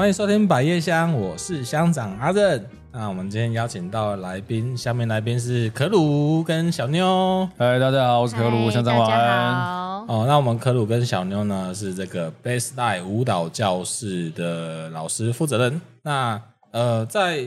[0.00, 2.66] 欢迎收听百叶香，我是乡长阿任。
[2.90, 7.46] 那我们今天邀请到来宾，下面来宾是可鲁跟小妞。
[7.58, 10.06] 嗨，大家好，我是可鲁，乡长晚安。
[10.06, 15.78] 哦，那我们可鲁跟小妞呢，是这个 Baseline 舞蹈教室的老师负责人。
[16.02, 17.46] 那呃，在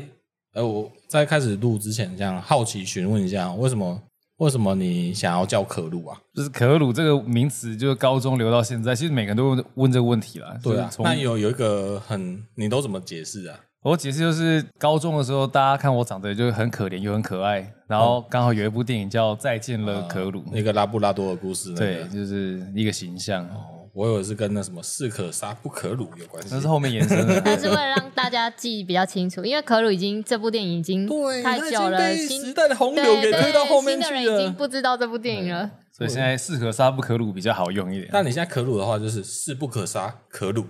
[0.54, 4.00] 呃我在开始录之前，这样好奇询问一下，为什么？
[4.44, 6.18] 为什么你想要叫可鲁啊？
[6.34, 10.58] 就是可鲁这个名词，就是高中留到现在，其实每个人都问问这个问题啦。
[10.62, 13.58] 对啊，那有有一个很，你都怎么解释啊？
[13.84, 23.46] 我解释就是高中的时候，大家看我长得就很可怜又很可爱，然后刚好有一部电影叫《再见了，可鲁》，嗯，那个拉布拉多的故事，那个，对，就是一个形象。
[23.46, 27.40] 哦我以为是跟那什么士可杀不可辱有关系，那是后面延伸的。
[27.46, 31.08] 但是为了让大家记忆比较清楚，因为可鲁已经这部电影已经
[31.44, 34.18] 太久了，新时代的洪流给推到后面去了。
[34.18, 35.70] 新的人已经不知道这部电影了。
[35.96, 38.10] 所以现在士可杀不可辱比较好用一点。
[38.12, 40.66] 但你现在可辱的话，就是士不可杀可辱。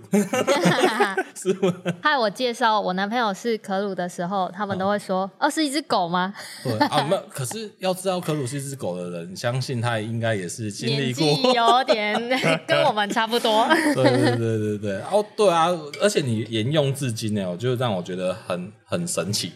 [1.34, 1.74] 是吗？
[2.02, 7.22] 害我介绍我男朋友是可辱的时候，他们都会说：“哦，是一只狗吗？”对啊，没有。
[7.30, 12.30] 可是要知道可鲁是一只狗的人，相信他应该也是经历过，年纪有点
[12.68, 13.66] 跟我们差不多。
[13.94, 15.00] 对对对对对。
[15.10, 15.68] 哦，对啊，
[16.02, 19.52] 而且你沿用至今呢，我就让我觉得很很神奇。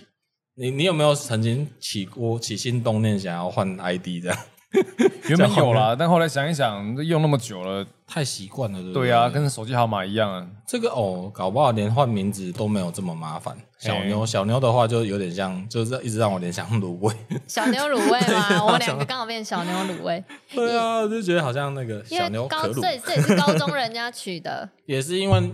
[0.55, 4.38] 你你有没有曾经起过起心动念想要换 ID 这样？
[5.28, 10.47] 原本有啦，但后来想一想，用那么久了，太习惯了对不对，对啊，跟手机号码一样啊。
[10.66, 13.56] 这个哦，搞不好连换名字都没有这么麻烦。
[13.78, 17.14] 小妞，小妞的话就有点像，就是一直让我联想卤味。
[17.47, 18.62] 小妞卤味吗？
[18.66, 20.22] 我们两个刚好变小妞卤味。
[20.52, 22.75] 对啊，就觉得好像那个小妞可卤。
[22.75, 25.50] 这这也是高中人家取的， 也是因为。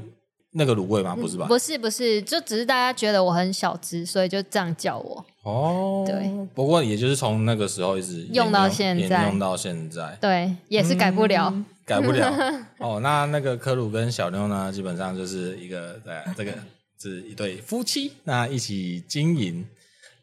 [0.57, 1.15] 那个卤味吗？
[1.15, 1.47] 不是吧？
[1.47, 5.25] 不是不是，就只是大家觉得我很小只，所以就这样叫我。
[5.43, 6.31] 哦，对。
[6.55, 10.17] 不过也就是从那个时候一直用到现在，用到现在。
[10.21, 12.33] 对，也是改不了，嗯、改不了。
[12.79, 16.53] 哦，那那个科鲁跟小妞呢，基本上就是一个对，这个
[16.99, 19.67] 是一对夫妻，那一起经营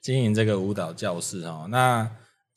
[0.01, 2.09] 经营这个舞蹈教室哦，那。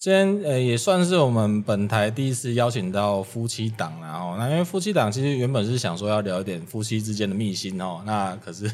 [0.04, 4.36] 今天呃也算是我们本台第一次邀请到夫妻档了哦。
[4.38, 8.02] 那因为夫妻档其实原本是想说要聊一点夫妻之间的秘辛哦。
[8.04, 8.64] 那可是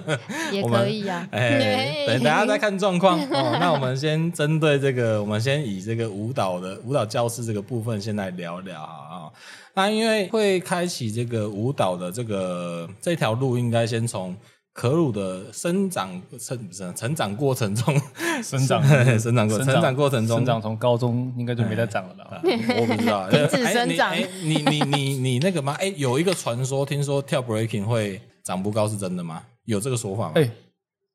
[0.50, 1.28] 也可以呀。
[1.32, 3.58] 哎， 等大家再看状况哦。
[3.60, 9.28] 那我们先针对这个，我们先以这个舞蹈的舞蹈教室这个部分先来聊聊啊。
[9.74, 14.34] 那因为会开启这个舞蹈的这个这条路，应该先从。
[14.80, 16.08] 可鲁的生长
[16.38, 17.94] 成不是成长过程中，
[18.42, 18.82] 生长
[19.18, 22.40] 生长过成长过程中，生长从高中应该就没再长了吧？
[22.42, 24.10] 我不知道，停止生长。
[24.10, 25.76] 哎，你你你你那个吗？
[25.78, 29.42] 哎，有一个传说，听说跳 breaking 会长不高，是真的吗？
[29.66, 30.32] 有这个说法吗？
[30.36, 30.48] 哎，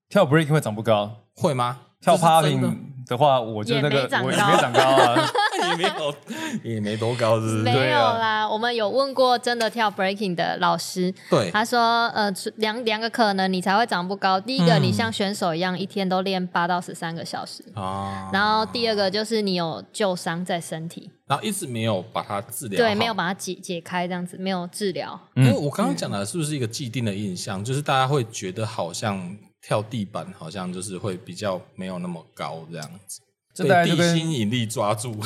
[0.10, 1.80] 跳 breaking 会长不高，会吗？
[2.02, 2.62] 跳 popping
[3.08, 5.28] 的话，我就那个我也没长高啊。
[5.72, 6.16] 也没有，
[6.64, 7.64] 也没多高，是不是？
[7.64, 14.40] 没有啦，啊、我们有问过真的跳 breaking 的老师，对，他说，呃，两两个可能你才会长不高。
[14.40, 18.30] 第一个，你像选手一样，一天都练八到十三个小时啊。
[18.34, 25.20] 然后第二个就是你有旧伤在身体，然后一直没有把它治疗，对，没有把它解解开，这样子没有治疗。
[25.36, 33.22] 因为我刚刚讲的是不是一个既定的印象，就是大家会觉得好像跳地板好像就是会比较没有那么高这样子。
[33.56, 35.16] 这大概就跟地心引力抓住，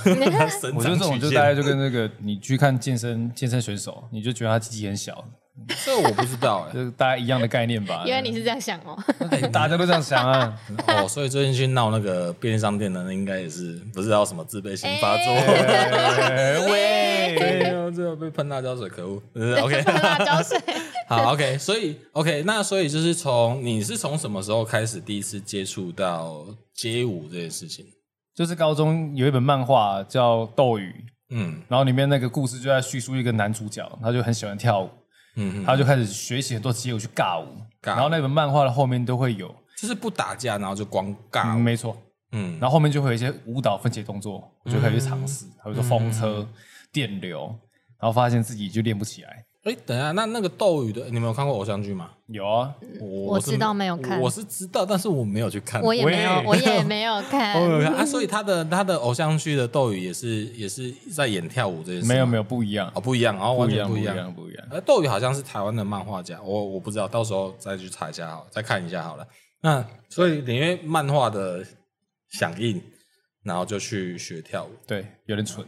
[0.76, 5.26] 我觉得这种就大概就跟那个你去看健身健身选手，你就觉得他机器很小，
[5.84, 8.04] 这我不知道哎， 就是大家一样的概念吧？
[8.06, 8.96] 因为你是这样想哦，
[9.52, 10.56] 大家都这样想啊。
[10.88, 15.34] 哦，所以最近去闹那个便利商店的，那应该也是不知道什么自卑心发作。
[16.72, 20.56] 喂，最后被喷辣椒水，可恶！OK，辣椒水。
[21.08, 26.46] 好，OK，所以 OK，那所以就是从你是从什么时候开始第一次接触到
[26.76, 27.88] 街舞这件事情？
[28.40, 30.90] 就是高中有一本漫画叫《斗鱼》，
[31.32, 34.90] 嗯，然后里面那个故事就在叙述一个男主角，他就很喜欢跳舞，
[35.36, 37.48] 嗯，他就开始学习很多街舞去尬舞，
[37.82, 41.98] 尬，然后那本漫画的后面都会有，就是不打架，然后就光尬没错，
[42.32, 46.48] 嗯，然后后面就会有一些舞蹈分解动作，我就可以去尝试，比如说风车、嗯、
[46.94, 47.46] 电流，
[48.00, 49.44] 然后发现自己就练不起来。
[49.64, 52.12] 哎，等一下，那那个斗鱼的，你们有看过偶像剧吗？
[52.28, 58.06] 有啊，我知道没有看，我是知道，但是我没有去看，我也没有， 我也没有看，我没有看啊。
[58.06, 64.66] 所以他的他的偶像剧的斗鱼也是也是在演跳舞这件事，没有没有不一样哦，不一样，然后完全不一样，不一样。
[64.72, 69.28] 呃，斗鱼好像是台湾的漫画家，我我不知道，到时候再去查一下好，再看一下好了。
[69.62, 71.66] 那所以因为漫画的
[72.30, 72.82] 响应，
[73.44, 75.66] 然后就去学跳舞，对，有点蠢，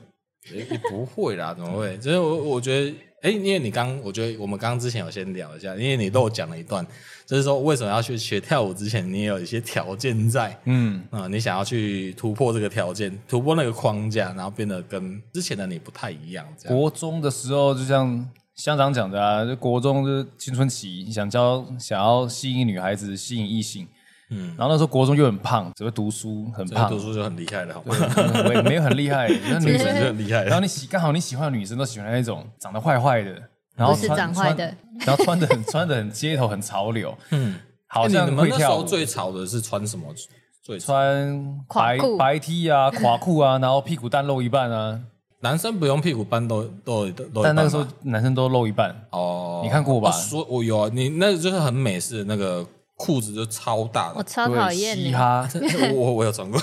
[0.54, 1.98] 也不会啦，怎么会？
[1.98, 2.96] 就是我我觉得。
[3.22, 6.86] 哎，因为你刚，我觉得我们刚刚之前有先聊一下，因为你都有讲了一段，
[7.26, 16.44] 就是说为什么要去学跳舞之前，你也有一些条件在，嗯啊、嗯，你想要去突破这个条件，突破那个框架，然后变得跟之前的你不太一样。
[16.58, 16.78] 这样。
[16.78, 23.88] 国中的时候，就像乡长讲的啊，就国中就是青春期，想教想要吸引女孩子，吸引异性。
[24.32, 27.96] 嗯，然后那时候国中又很胖，只会读书，很胖，读书就很厉害了，好吗？
[28.50, 30.44] 没没有很厉害，那 女生就很厉害。
[30.46, 33.32] 然后你喜刚好你喜欢的女生都喜欢那种长得坏坏的，
[33.76, 34.74] 然后是长坏的，
[35.06, 37.16] 然后穿的很穿的很街头，很潮流。
[37.30, 37.56] 嗯，
[37.88, 40.06] 好像你们那时候最潮的是穿什么？
[40.64, 45.00] 最穿白白 T 啊， 垮裤啊，然后屁股蛋露一半啊。
[45.44, 49.62] 男生不用屁股半都都都，但那个时候男生都露一半哦。
[49.64, 50.12] 你看过吧？
[50.12, 52.64] 说，我有啊，你那个就是很美式的那个
[53.02, 54.16] 裤子，就超大的。
[54.18, 55.48] 我超讨厌嘻哈，
[55.94, 56.60] 我我有穿过，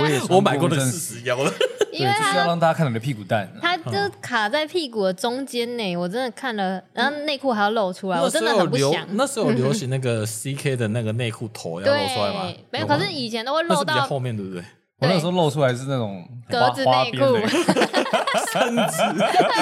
[0.00, 1.52] 我也我买过的四十腰了。
[1.92, 3.50] 对，就是要让大家看到你的屁股蛋。
[3.60, 9.06] 它就卡在屁股的中间呢，我真的看了，然后内裤还要露出来，我真的很不想。
[9.16, 12.52] 那时候流行那个 CK 的那个内裤头要露出来吗？
[12.70, 14.62] 没有，可是以前都会露到后面，对不对？
[14.98, 17.18] 我那时候露出来是那种格子 内裤，
[18.52, 18.96] 圣子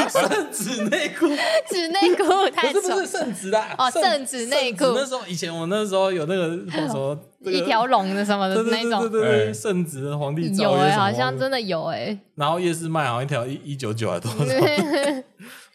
[0.09, 1.27] 圣子内裤，
[1.69, 4.85] 纸内裤太丑，不是不是圣子啦，哦圣子内裤。
[4.95, 7.19] 那时候以前我那时候有那个什么
[7.51, 12.17] 一条龙的什么的那种，对对对，圣子的皇帝有哎，好像真的有哎。
[12.37, 14.55] 然后夜市卖好像一条一一九九还多少？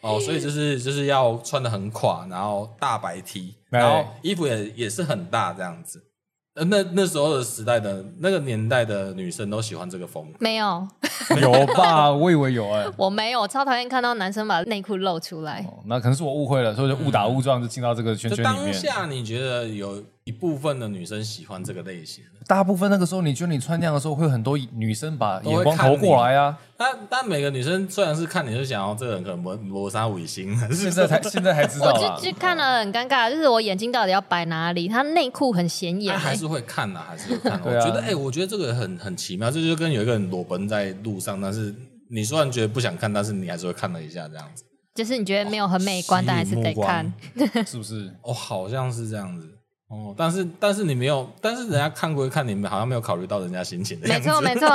[0.00, 6.02] 哦，所以就是就是要穿的很垮，然后大白 T，然后衣服也也是很大这样子。
[6.66, 10.38] 那那时候的时代的那个年代的女生都喜欢这个风格？
[10.40, 10.86] 没有，
[11.40, 12.10] 有吧？
[12.10, 15.64] 我以为有哎、欸，我没有，我超讨厌看到男生把内裤露出来。
[15.68, 18.72] 哦、那可能是我误会了，所以就误打误撞就进到这个圈圈里面。
[18.72, 22.22] 当下你觉得有一部分的女生喜欢这个类型？
[22.46, 26.58] 大部分那个时候，你觉得你穿那样的时候，会很多女生把眼光投过来啊。
[26.76, 31.92] 但但每个女生虽然是看你就想要这个人可能磨磨砂尾心， 现在才现在才知道。
[31.92, 34.88] 我就就看了很尴尬，就是我眼睛到底要摆哪里？
[34.88, 37.60] 他内裤很显眼，还是会看呐，还是会看。
[37.64, 41.74] 我觉得哎，我觉得这个很很奇妙，这就跟有一个人裸奔在路上，但是
[42.10, 44.64] 你虽然觉得不想看，但是你还是会看了一下这样子。
[44.94, 47.10] 就是你觉得没有很美观，但还是得看，
[47.64, 48.12] 是不是？
[48.22, 49.48] 哦，好像是这样子。
[49.90, 54.28] 哦，但是但是你没有，但是人家看归看，你们好像没有考虑到人家心情的样子。
[54.28, 54.68] 没错没错。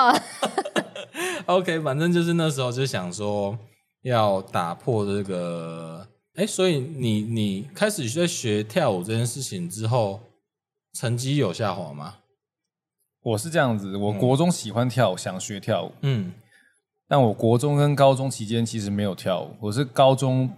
[1.47, 3.57] OK，反正就是那时候就想说
[4.01, 10.19] 要打破这个，哎，所以你你开始在学跳舞这件事情之后，
[10.91, 12.15] 成绩有下滑吗？
[13.21, 16.33] 我是这样子，我国中喜欢跳舞，嗯、想学跳舞，嗯，
[17.07, 20.51] 但我国中跟高中期间其实没有跳舞，我是高中。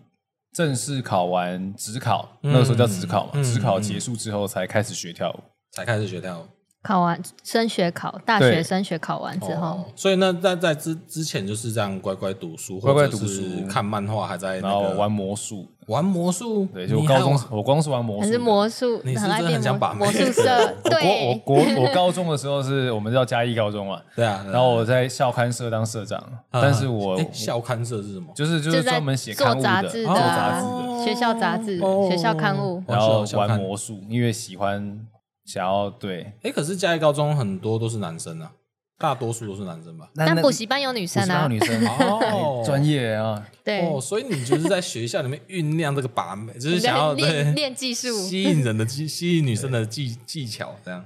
[0.57, 5.39] 正式考完职考，那个时候叫职考嘛，指考结束之后才开始学跳舞，
[5.71, 6.56] 才开始学跳舞。
[6.87, 16.65] 考完升学考，大学升学考完之后，所以那在在之之前就是这样乖乖读书，乖乖读书，看漫画，还在然后玩魔术，玩魔术。
[16.73, 20.73] 对，就高中我光是玩魔术，是魔术，你是真的很想把魔术社。
[20.89, 28.27] 对，我国我高中的时候是我们叫嘉义高中嘛，对啊，然后我在校刊社当社长，但是我校刊社是什么？
[28.33, 35.05] 就是就是专门写刊物的，做杂志的，学校杂志，学校刊物，然后玩魔术，因为喜欢。
[35.47, 38.51] 想要对，哎，可是嘉义高中很多都是男生啊，
[38.99, 40.09] 大多数都是男生吧？
[40.13, 43.87] 但补习班有女生啊，女生 哦，专业啊，对。
[43.87, 51.05] 哦，所以你就是在学校里面酝酿这个把妹，就是想要 练练技术，吸引人的技，吸引女生的技技巧这样。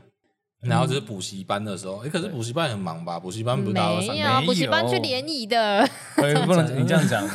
[0.62, 3.20] 然后就是补习班的时候，哎，可是补习班很忙吧？
[3.20, 4.16] 补习班不是大家都上？
[4.16, 5.88] 没有，补习班去联谊的，
[6.46, 7.28] 不能 你这样讲，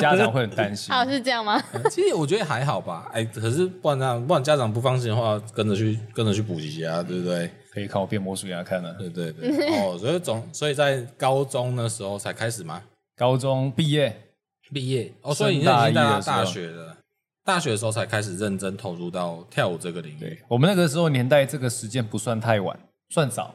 [0.00, 0.94] 家长会很担心。
[0.94, 1.60] 啊， 是这样吗？
[1.90, 3.10] 其实我觉得还好吧。
[3.12, 7.50] 哎，可是不然这样，不然家长不放心的话，跟着去跟着去补习啊，对不对？
[7.72, 8.92] 可以看我变魔术给他看了。
[8.94, 9.66] 对对对。
[9.78, 12.82] 哦，所以总所以在高中的时候才开始吗？
[13.16, 14.14] 高中毕业，
[14.72, 16.96] 毕业哦，所以你已经在大学了。
[17.44, 20.38] 大学的时候才开始认真投入到跳舞这个领域。
[20.48, 22.78] 我们那个时候年代，这个时间不算太晚，
[23.10, 23.54] 算早。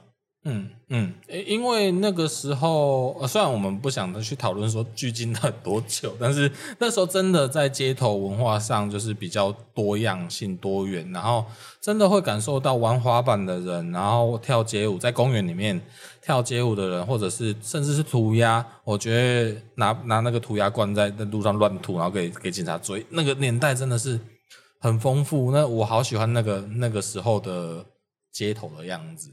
[0.49, 1.13] 嗯嗯，
[1.45, 6.49] 因为那个时候，虽然我们不想去讨论说距今到底多久，但是
[6.79, 11.43] 那时候真的在街头文化上就是比较多样性多元，然后
[11.81, 15.81] 真的会感受到玩滑板的人，然后跳街舞在公园里面。
[16.19, 24.19] 跳街舞的人，或者是甚至是涂鸦，我觉得拿拿那个涂鸦罐在在路上乱涂，然后给给警察追，那个年代真的是
[24.81, 25.51] 很丰富。
[25.51, 27.85] 那我好喜欢那个那个时候的
[28.33, 29.29] 街头的样子。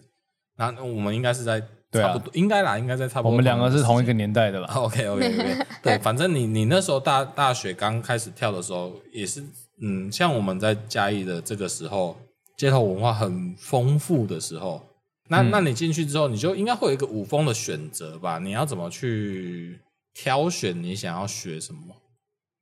[0.57, 1.61] 那我们应该是在
[1.93, 3.31] 差不多，应该啦，应该在差不多。
[3.31, 4.69] 我们两个是同一个年代的啦。
[4.75, 9.43] OK OK OK，对， 反正你你那时候大大学刚开始跳的时候，也是
[9.81, 12.17] 嗯，像我们在嘉义的这个时候，
[12.57, 14.81] 街头文化很丰富的时候。
[15.29, 18.39] 那那你进去之后，你就应该会有一个舞风的选择吧？
[18.39, 19.81] 你要怎么去
[20.13, 21.97] 挑选你想要学什么？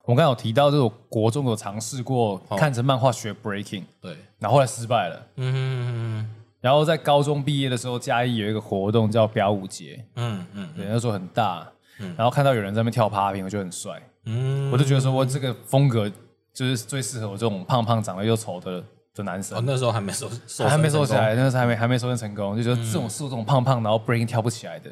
[0.04, 5.26] 我刚刚有提到，就是国中有尝试过看着漫画学 breaking，对，然后后来失败了。
[5.36, 6.34] 嗯哼嗯嗯。
[6.62, 10.02] 然后在高中毕业的时候，嘉义有一个活动叫表舞节。
[10.16, 10.68] 嗯嗯。
[10.74, 11.68] 对，那时候很大。
[11.98, 12.14] 嗯。
[12.16, 14.00] 然后看到有人在那边跳 popping，我觉得很帅。
[14.24, 16.10] 嗯，我就觉得说我这个风格
[16.54, 18.82] 就是最适合我这种胖胖长得又丑的
[19.14, 19.58] 的男生。
[19.58, 20.30] 哦，那时候还没瘦，
[20.66, 24.90] 还没瘦起来，那时候还没还没瘦身成功，就觉得这种是这种胖胖然后 breaking 跳不起来的。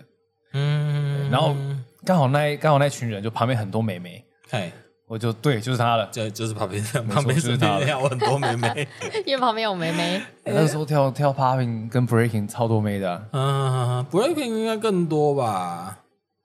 [0.54, 1.54] 嗯，然后
[2.04, 4.72] 刚好那刚好那群人就旁边很多美眉，嘿。
[5.10, 8.86] 我就对，就是他了，就就是旁边旁边是他跳很多妹妹，
[9.26, 10.22] 因为旁边有妹妹。
[10.46, 15.98] 那时候跳跳 popping 跟 breaking 超多妹的，嗯，breaking 应该更多吧？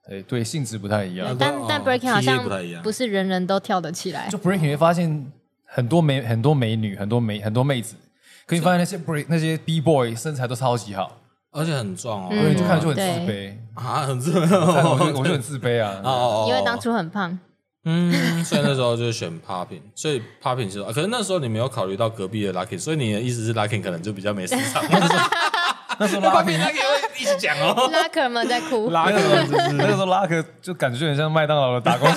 [0.09, 1.35] 哎，对，性质不太一样。
[1.39, 4.27] 但但 breaking 好像不太一样，不是人人都跳得起来。
[4.29, 5.31] 就 breaking 会发现
[5.65, 7.95] 很多美很多美女，很多美很多妹子，
[8.47, 11.15] 可以发现那些 break 那些 b boy 身材都超级好，
[11.51, 16.01] 而且很壮哦，对，就看就很自卑啊，很自卑，我我就很自卑啊，
[16.49, 17.37] 因为当初很胖。
[17.87, 24.83] 嗯，所以那时候就选 popping，所以 popping 是，可是那时候你没有考虑到隔壁的 lucky，所以你的意思是 lucky 可能就比较没市场。
[25.97, 26.73] 那时候 lucky 会
[27.17, 32.09] 一直讲哦，lucky 们在哭，lucky 就是那个时候 lucky 就感觉就很像麦当劳的打工，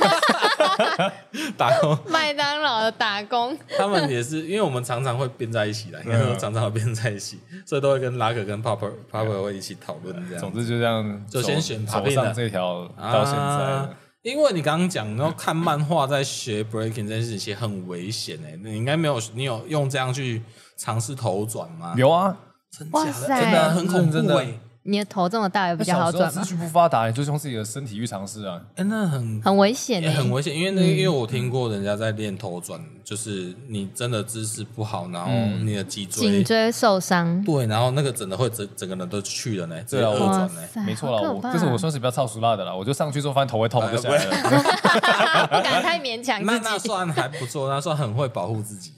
[1.57, 10.41] 打工， 麦当劳的打工，他们也是，因为我们常常会编在一起的，应该说常常会编在一起，所以都会跟 lucky 跟 popper popper 会一起讨论这样。
[10.41, 13.89] 总之就这样，就先选 popping 这条到现在。
[14.29, 18.55] 因为你刚刚讲，然后看漫画在学 breaking 这件事情，其实很危险哎。
[18.63, 20.43] 你应该没有，你有用这样去
[20.77, 21.95] 尝试头转吗？
[21.97, 22.37] 有啊，
[22.71, 24.61] 真的，真的很恐怖哎。
[24.85, 26.43] 你的头这么大，也比较好转吗？
[26.43, 28.61] 资讯不发达，你就用自己的身体去尝试啊。
[28.77, 30.57] 哎，那很很危险，很危险。
[30.57, 35.31] 因为那，因为我听过人家在练头转，就是你真的姿势不好，然后
[35.63, 37.43] 你的脊椎颈椎受伤。
[37.45, 40.63] 对，然后那个整的会整整个人都去了呢，这要二转呢。
[40.87, 42.75] 没错了，我这是我算是比较超俗辣的了。
[42.75, 45.49] 我就上去之后发现头会痛，我就下来了。
[45.49, 46.43] 不敢太勉强。
[46.45, 48.93] 那那算还不错，那算很会保护自己，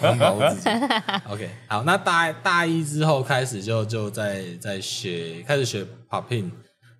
[0.00, 0.70] 很保护自己。
[1.30, 5.86] OK，好，那大大一之后开始就就在在学，开始学。
[6.10, 6.48] popping，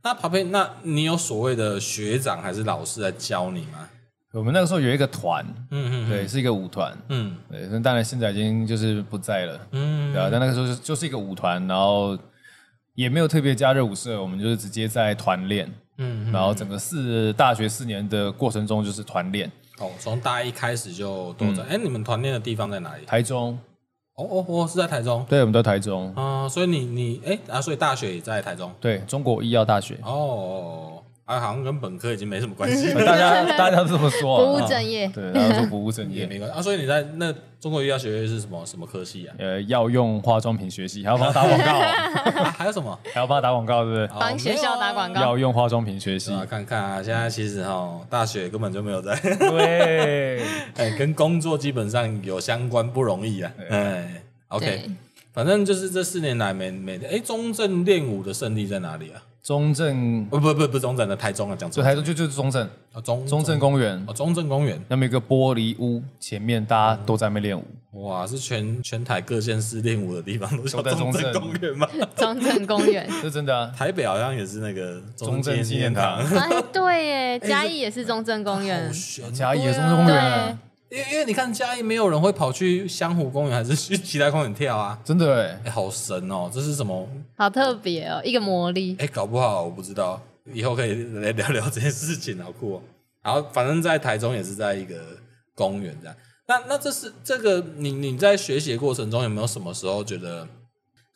[0.03, 3.89] 那 popping，那你有所谓的学长还是老师来教你吗？
[4.33, 12.19] 我们那个时候有一个团，嗯嗯，对，是一个舞团，嗯，对，那当然现在已经就是不在了，嗯，对啊，但那个时候就就是一个舞团，然后
[12.95, 23.05] 也没有特别加热舞社，我们就是直接在团练，嗯，然后整个四大学四年的过程中就是团练，哦，从大一开始就都在，哎，你们团练的地方在哪里？
[23.07, 23.57] 台中。
[24.17, 25.25] 哦哦哦，是在台中。
[25.29, 26.13] 对，我们在台中。
[26.15, 28.71] 啊，所以你你哎啊，所以大学也在台中。
[28.81, 29.99] 对，中国医药大学。
[30.05, 32.93] 哦，啊，好像跟本科已经没什么关系。
[33.05, 34.37] 大家 大家都这么说。
[34.37, 35.09] 啊不务正业。
[35.09, 36.61] 对，大家说不务正业也没关系啊。
[36.61, 39.35] 所以你在那中国医药学院是什么什么科系啊？
[39.39, 42.43] 呃，药用化妆品学系，还要帮他打广告。
[42.59, 42.99] 还有什么？
[43.13, 44.21] 还要帮他打广告，对不对？
[44.21, 45.21] 帮学校打广告。
[45.23, 49.15] 药用化妆品学系，看看啊，现在其实哈，大学根本就没有在。
[49.21, 50.43] 对，
[50.77, 53.51] 哎，跟工作基本上有相关，不容易啊。
[53.71, 54.23] 哎。
[54.49, 54.91] OK，
[55.33, 59.19] 反正就是这四年来没没哎，中正练武的胜利在哪里啊？
[59.45, 61.85] 中正不不不不中正的台中啊，讲错。
[61.85, 67.65] 台中就就是中正啊，中中正公园哦，中正公园那么一个玻璃屋前面，大家都在那边练舞。
[68.09, 71.87] 哇，是全全台各县市练舞的地方都叫中正公园吗？
[72.17, 73.71] 中正公园 是真的啊。
[73.77, 76.19] 台北好像也是那个中正纪念堂。
[76.21, 78.91] 哎，对耶，嘉义也是中正公园，
[79.35, 80.59] 嘉义也是中正公园。
[80.95, 84.97] 因为因为你看嘉义没有人会跑去香湖公园，还是去其他公园跳啊？
[85.05, 86.49] 真的哎、欸，好神哦！
[86.53, 87.09] 这是什么？
[87.37, 88.95] 好特别哦，一个魔力。
[89.01, 90.23] 哎、欸，搞不好我不知道，
[90.53, 92.83] 以后可以来聊聊这件事情，好酷哦。
[93.25, 94.95] 然后反正在台中也是在一个
[95.57, 96.17] 公园这样。
[96.47, 100.47] 那那这是这个你你在学习的过程中有没有什么时候觉得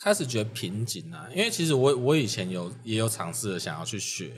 [0.01, 1.29] 开始觉得瓶颈啊？
[1.33, 4.33] 因为其实我我以前有也有尝试的想要去学。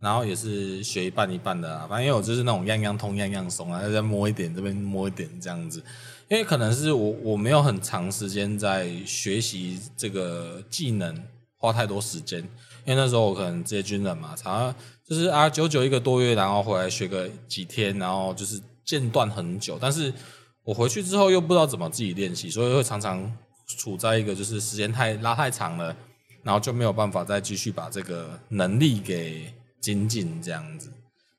[0.00, 5.84] 然后也是学一半一半的啊，反正因为我就是那种样样通样样松啊，再摸一点这边摸一点这样子，
[6.28, 11.22] 因为可能是我我没有很长时间在学习这个技能，
[11.58, 12.38] 花太多时间，
[12.86, 14.74] 因为那时候我可能职业军人嘛，常常
[15.06, 20.10] 就是啊久久一个多月，然后回来学个几天，然后就是间断很久，但是
[20.64, 23.30] 我回去之后又不知道怎么自己练习，所以会常常
[23.66, 25.94] 处在一个就是时间太拉太长了，
[26.42, 29.52] 然后就没有办法再继续把这个能力给。
[29.80, 30.92] 精进这样子，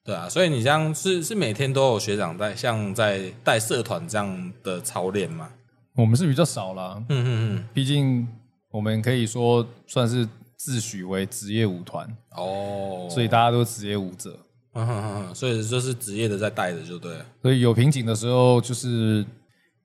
[0.03, 5.50] 对啊，所以你像是是每天都有学长在，像在带社团这样的操练吗？
[5.95, 8.27] 我们是比较少啦，嗯嗯嗯，毕竟
[8.71, 12.07] 我们可以说算是自诩为职业舞团。
[12.36, 14.39] 哦，所以大家都是职业舞者，
[14.74, 17.25] 嗯哼哼，所以就是职业的在带着就对了。
[17.41, 19.25] 所以有瓶颈的时候，就是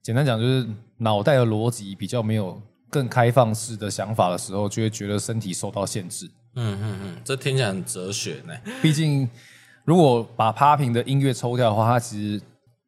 [0.02, 0.66] 简单讲，就是
[0.98, 6.30] 脑袋的逻辑比较没有更开放式的想法的时候，就会觉得身体受到限制。
[6.56, 8.54] 嗯嗯嗯，这听起来很哲学呢。
[8.82, 9.28] 毕竟，
[9.84, 12.42] 如果把 popping 的音乐抽掉的话，它其实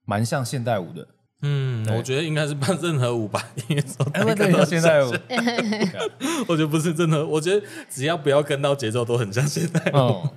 [0.04, 1.06] 蛮像现代舞的。
[1.42, 5.12] 嗯，我觉得应该是办任何舞吧音乐抽掉，对，像现代舞。
[6.48, 10.28] 我觉得不是真的，我觉得只要不要跟到节奏，都很像现代舞。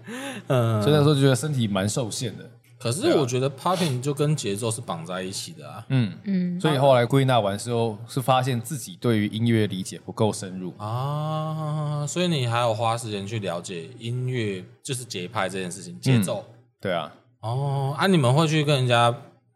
[0.47, 2.47] 嗯，嗯，所以那时候就觉得身体蛮受限的。
[2.81, 5.85] 可是我觉得 popping 就跟节奏是绑在一起的啊。
[5.89, 16.43] 嗯嗯，所以后来归纳完之后，是发现自己对于音乐理解不够深入啊，所以你还要花时间去了解音乐，就是节拍这件事情，节奏。
[16.49, 17.13] 嗯、对啊。
[17.41, 19.15] 哦，啊，你们会去跟人家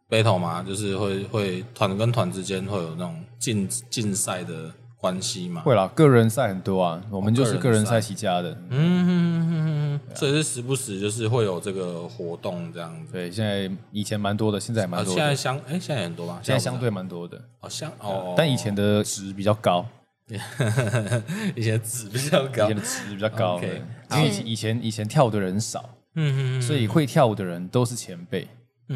[0.09, 0.61] battle 吗？
[0.61, 4.71] 就是会会团跟团之间会有那种竞竞赛的。
[5.05, 13.13] 关系嘛，会啦，个人赛很多啊，我们就是个人赛起家的，嗯哼哼哼哼，所以是时不时就是会有这个活动这样子。
[13.13, 15.19] 对，现在以前蛮多的，现在蛮多的。
[15.19, 16.39] 现在相哎，现在很多吧？
[16.41, 17.39] 现在相对蛮多的。
[17.59, 19.85] 哦，相哦，但以前的值比较高，
[21.55, 23.59] 以前值比较高，以前的值比较高。
[23.59, 23.83] 对，
[24.13, 28.47] 因为以前以前跳舞的人少，嗯嗯，所以会跳舞的人都是前辈，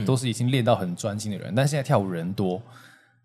[0.07, 1.53] 都是已经练到很专心的人。
[1.55, 2.59] 但现在跳舞人多。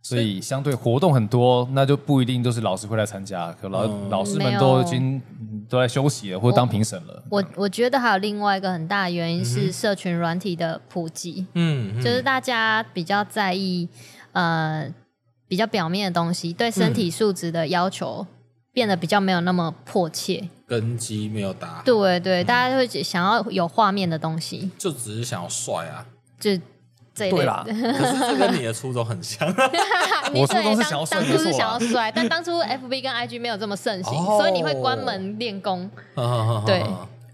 [0.04, 5.18] 所以相对活动很多，那就不一定都是老师会来参加，可老、嗯、老师们都已经
[5.66, 7.24] 都在休息了，或者当评审了。
[7.30, 13.88] 我我觉得还有另外一个很大的原因是社群软体的普及，嗯，就是大家比较在意
[14.32, 14.86] 呃
[15.48, 18.26] 比较表面的东西，对身体素质的要求
[18.74, 21.80] 变得比较没有那么迫切，根基没有打。
[21.82, 26.04] 对对，大家会想要有画面的东西，就只是想要帅啊，
[26.38, 26.50] 就。
[27.16, 29.46] 对啦，可是这跟你的初衷很像。
[30.34, 35.88] 我初衷是想要帅，当初是想要帅，但当初 FB 跟 IG 没有这么盛行，所以你会关门练功。
[36.66, 36.84] 对，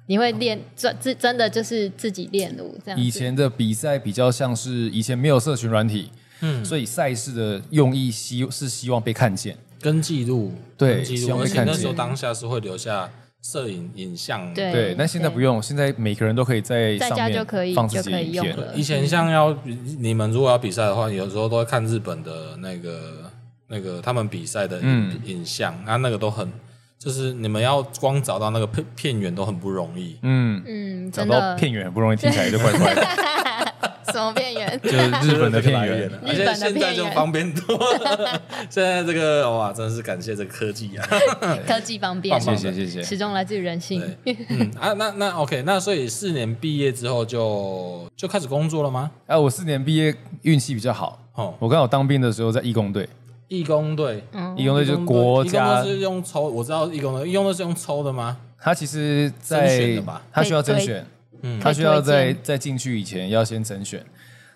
[0.07, 3.01] 你会练真真真的就是自己练舞这样。
[3.01, 6.11] 以前的比赛比较像是以前没有社群软体，
[6.41, 11.67] 嗯，所以赛事的用意希是希望被看见，跟记录，对，希望被看见。
[11.67, 13.09] 那时候当下是会留下。
[13.43, 18.57] 摄影影像对，对，但现在不用，现在每个人都可以在上面放自己影片。
[18.75, 19.57] 以前像要
[19.99, 23.31] 你们如果要比赛的话，有时候都会看日本的那个
[23.69, 26.53] 那个他们比赛的影影像，啊，那个都很，
[26.99, 30.19] 就是你们要光找到那个片片源都很不容易。
[30.23, 33.03] 嗯嗯，找到片源很不容易，听起来就怪怪的。
[34.13, 35.13] 什么片源？
[35.23, 38.41] 就是日本的片源，而且现在就方便多了。
[38.71, 41.09] 现在这个哇，真的是感谢这个科技啊！
[41.67, 44.03] 科技方便，谢谢谢谢，始终来自于人性。
[44.25, 49.11] 嗯啊，那那 OK，那所以四年毕业之后就就开始工作了吗？
[49.27, 51.55] 啊，我四年毕业运气比较好哦。
[51.59, 53.09] 我刚好当兵的时候在义工队，
[53.49, 54.25] 义工队，
[54.57, 58.37] 义工队就是国家是用抽，我知道义工队，义工队是用抽的吗？
[58.59, 60.03] 他其实在
[60.33, 61.07] 他需要甄选。
[61.43, 64.05] 嗯，他需要在在进去以前要先甄选，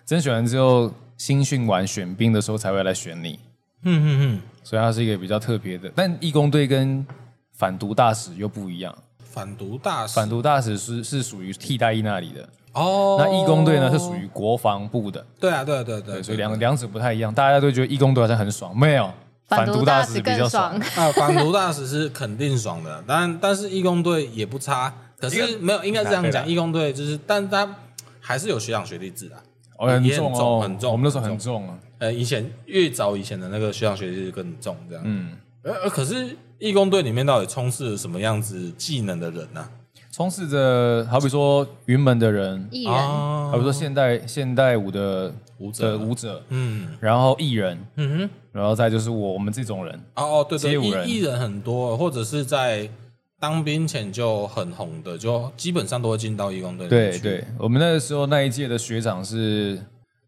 [0.05, 3.39] 甄选完之后新训完选兵的时候才会来选你。
[3.83, 5.91] 嗯嗯嗯，所以它是一个比较特别的。
[5.95, 7.05] 但义工队跟
[7.53, 8.95] 反毒大使又不一样。
[9.23, 12.47] 反毒大使，反毒大使是是属于替代役那里的。
[12.73, 15.25] 哦，那义工队呢是属于国防部的。
[15.39, 17.33] 对啊，对啊对啊对，所以两两者不太一样。
[17.33, 19.11] 大家都觉得义工队好像很爽，没有，
[19.47, 21.11] 反毒大使比较爽 啊。
[21.13, 24.93] 反毒大使是肯定爽的，但但是义工队也不差。
[25.17, 27.75] 可是没有，应该这样讲，义工队就是，但他
[28.19, 29.35] 还是有学长学弟制的，
[29.77, 30.91] 很重很重。
[30.91, 35.03] 我们那时候很重啊，呃，以前越早以前的那个学长学弟制更重，这样。
[35.05, 35.31] 嗯，
[35.63, 39.67] 呃可是义工队里面到底充斥着什么样子技能的人呢？
[40.11, 50.73] 充斥着好比说云门的人，艺人，好比说现代现代舞的舞者舞者，嗯，然后艺人，嗯哼，然后再就是我们这种人，哦哦，对对，
[51.05, 52.89] 艺艺人很多，或者是在。
[53.39, 56.87] 当兵前就很红的，就基本上都会进到义工队。
[56.87, 59.77] 对对，我们那个时候那一届的学长是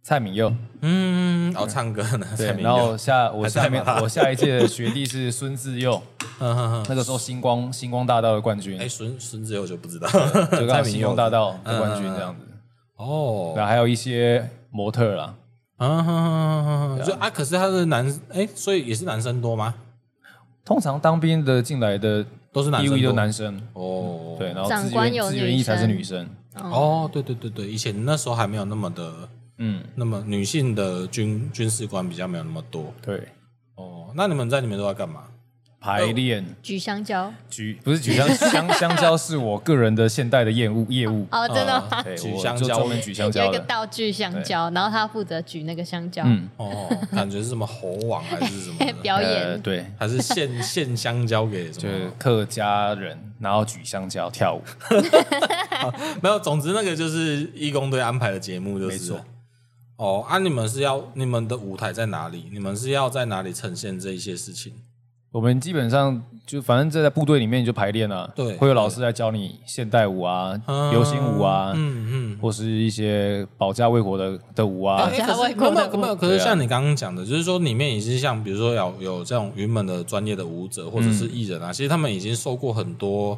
[0.03, 2.27] 蔡敏佑，嗯，然后唱歌呢。
[2.37, 6.01] 对，然后下我下面我下一届的学弟是孙志佑，
[6.39, 8.77] 那个时候星光星光大道的冠军。
[8.79, 10.07] 哎，孙孙志佑就不知道，
[10.51, 12.45] 就刚 星光大道的冠军这样子。
[12.97, 15.35] 哦，然后还有一些模特啦，
[15.77, 19.73] 啊，就啊，可是他是男，哎，所以也是男生多吗？
[20.65, 22.25] 通常当兵的进来的。
[22.57, 23.61] 都是男生，都男生。
[23.73, 26.27] 哦，对，然后志愿志愿役才是女生。
[26.55, 29.13] 哦，对对对对，以前那时候还没有那么的，
[29.59, 33.27] 嗯，那么女性的军军事官比较没有那么多，对，
[33.75, 35.25] 哦，那你们在里面都在干嘛？
[35.79, 36.43] 排练。
[36.61, 41.25] 举香蕉，举不是举香 香香蕉，是我个人的现代的业务业务。
[41.31, 41.83] 哦，真的
[42.17, 46.23] 举香蕉，我们举香蕉有一个道具香蕉，然后他负责举那个香蕉，
[46.57, 49.61] 哦，感觉是什么猴王还是什么 表演？
[49.61, 51.81] 对，还是献献香蕉给什么？
[51.83, 54.61] 就是客家人，然后举香蕉跳舞，
[56.21, 59.13] 没有，总之那个就是义工队安排的节目，就是。
[59.97, 62.45] 哦，啊，你们是要你们的舞台在哪里？
[62.51, 64.71] 你们是要在哪里呈现这一些事情？
[65.31, 70.59] 我们基本上就反正在部队里面就排练啊，对，会有老师来教你现代舞啊、
[70.91, 75.07] 流行舞啊，嗯嗯，或是一些保家卫国的的舞啊。
[75.09, 83.37] 可是没有没有，可是像你刚刚讲的，就是说里面已经像比如说有有这种云门的专业的舞者或者是艺人啊，其实他们已经受过很多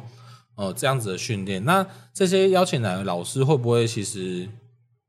[0.54, 1.62] 呃这样子的训练。
[1.64, 4.48] 那这些邀请来的老师会不会其实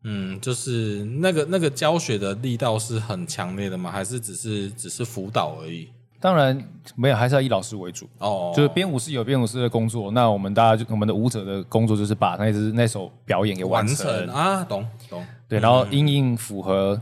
[0.04, 3.92] 嗯，就是那个那个教学的力道是很强烈的吗？
[3.92, 5.88] 还是只是只是辅导而已？
[6.22, 6.56] 当然
[6.96, 8.54] 没有，还是要以老师为主哦。
[8.56, 15.26] 就是编舞室有编舞师的工作，那我们大家就我们的舞者的工作就是把那支那首表演给完成，完成啊，懂懂。
[15.50, 17.02] 对，然后因应符合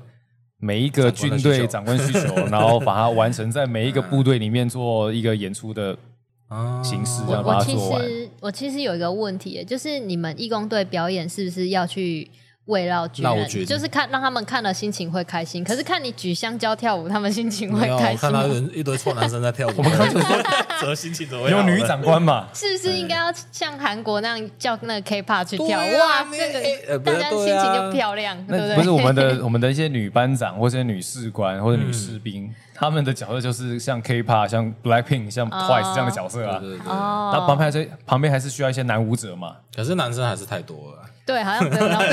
[0.58, 5.96] 每一个军队长官需求，然后把它完成在每一个部队里面做一个演出的
[6.82, 8.02] 形式，这样把它做完。
[8.02, 12.32] 我其实我其实有一个问题，就是你们义工队表演是不是要去？
[12.70, 13.26] 慰劳军，
[13.66, 15.64] 就是看让他们看了心情会开心。
[15.64, 18.18] 可是看你举香蕉跳舞，他们心情会开心。
[18.20, 21.60] 看到一堆臭男生在跳舞，我们看怎么心情怎么样？
[21.60, 22.48] 有女长官嘛？
[22.54, 25.80] 是不是应该要像韩国那样叫那个 K-pop 去跳？
[25.80, 28.76] 哇，那个大家心情就漂亮，对不对？
[28.78, 36.62] 不是我们的我们的一些女班长，或者女士官，或者女士兵，他们的角色就是像 K-pop、像 Blackpink、像 Twice 这样的角色啊。
[36.86, 39.58] 哦，那旁边还是旁边还是需要一些男舞者嘛？
[39.76, 41.00] 可是男生还是太多了。
[41.26, 42.06] 对，好像没有那么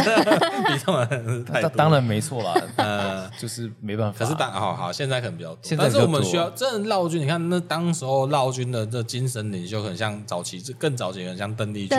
[0.66, 1.70] 比他们太多。
[1.70, 4.18] 当然没错啦， 呃，就是没办法。
[4.18, 5.58] 可是当好好，现在可能比较多。
[5.78, 11.96] 但是我们需要真的劳军，你看那当时候劳军的这精神领袖，很像早期，更早期很像邓丽君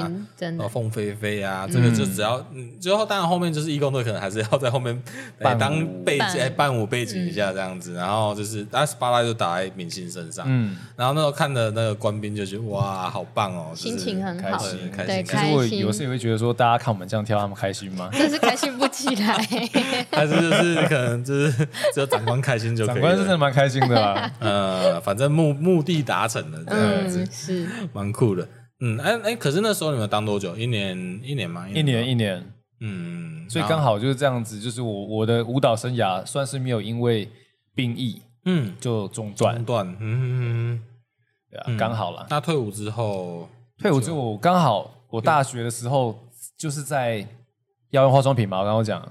[0.00, 4.98] 啊，真的凤飞飞啊，这个就只要嗯，最后当然后面就是义工队，可能还是要在后面
[5.38, 15.26] 当背景伴舞背景一下这样子，然后就是但是巴拉就打在明星身上，嗯，然后那时候看的那个官兵就觉得哇，好棒哦，心情很好，开心开心。
[15.26, 16.54] 可是我有时也会觉得说。
[16.56, 18.08] 大家看我们这样跳，他们开心吗？
[18.14, 19.34] 但是开心不起来，
[20.12, 22.94] 还是就是可能就是只有长官开心就可以。
[22.94, 28.46] 长官是真的蛮开心的啦， 呃，反正目目的达成了，这样子、嗯、是蛮酷的。
[28.80, 30.56] 嗯，哎、欸、哎、欸，可是那时候你们当多久？
[30.56, 31.66] 一年一年吗？
[31.68, 32.40] 一年一年。
[32.80, 37.28] 嗯，所以刚好就是这样子，就是我我的舞蹈生涯算是没有因为
[37.74, 38.74] 兵役嗯。
[38.80, 39.56] 就中断。
[39.56, 39.96] 中断，嗯。
[40.00, 40.82] 嗯嗯，
[41.50, 42.26] 对啊，刚好了。
[42.30, 46.18] 那退伍之后，退伍之后刚好我大学的时候。
[46.58, 47.26] 就是在
[47.90, 49.02] 要用化妆品嘛，我刚刚讲，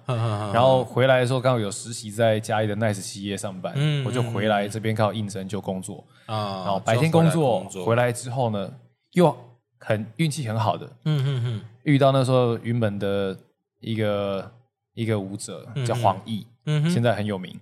[0.54, 3.74] 然后回来的时候刚好有实习在嘉义的 Nice 企业上班，
[4.06, 8.72] 我就回来这边刚好应征就工作，然后白天工作，回来之后呢，
[9.12, 9.36] 又
[9.80, 13.38] 很运气很好的嗯嗯嗯，遇到那时候云门的
[13.82, 14.52] 一个
[14.94, 16.46] 一个舞者叫黄奕，
[16.90, 17.60] 现在很有名，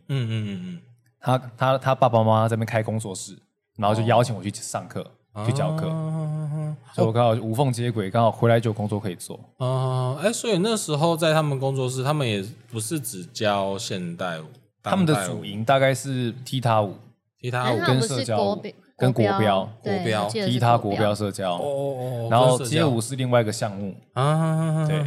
[1.21, 3.37] 他他他爸爸妈妈在那边开工作室，
[3.77, 5.05] 然后就邀请我去上课
[5.45, 5.87] 去教课。
[6.93, 9.39] 所以我刚好无缝接轨，刚好回来就有工作可以做。
[9.57, 14.45] 哦，哎，所以那时候在他们工作室，他们也不是只教现代舞，
[14.81, 16.95] 他们的主营大概是踢踏舞、
[17.39, 18.61] 踢踏舞跟社交舞、
[18.97, 21.55] 跟国标、国标、踢踏国标社交。
[21.55, 24.85] 哦哦哦，然后街舞是另外一个项目啊。
[24.87, 25.01] 对，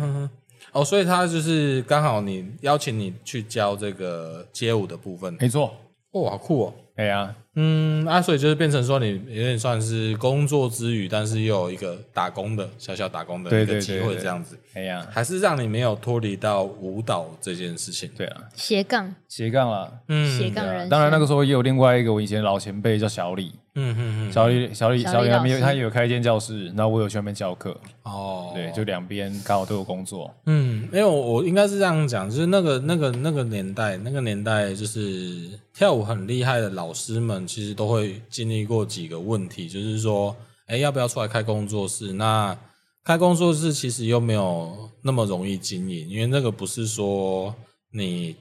[0.72, 5.72] 哦，所以他就是刚好你邀请你去教这个街舞的部分，没错。
[6.14, 6.74] 哦，好酷哦。
[6.96, 7.35] 哎呀。
[7.57, 14.59] 嗯，啊，所以就是变成说，你有点算是工作之余，但是又有一个打工的小小打工的一个机会，这样子。
[14.72, 18.11] 哎呀，还是让你没有脱离到舞蹈这件事情。
[18.16, 20.88] 对啊，斜杠，斜杠啦，嗯，斜杠人。
[20.88, 27.76] 当然那个时候也有另外一个我以前老前辈叫小李，嗯嗯嗯，小李小李小李他没有，他也有开一间教室，然后我有去那边教课。
[28.04, 30.32] 哦，对，就两边刚好都有工作。
[30.46, 37.44] 嗯，因为我我应该是这样讲，就是那个那个那个年代，那个年代就是跳舞很厉害的老师们。
[37.46, 40.34] 其实都会经历过几个问题，就是说，
[40.66, 42.12] 哎，要不要出来开工作室？
[42.12, 42.56] 那
[43.02, 47.54] 开工作室其实又没有那么容易经营，因为那个不是说
[47.90, 48.34] 你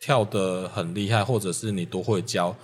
[0.00, 2.54] 跳得很厉害，或者是你多会教，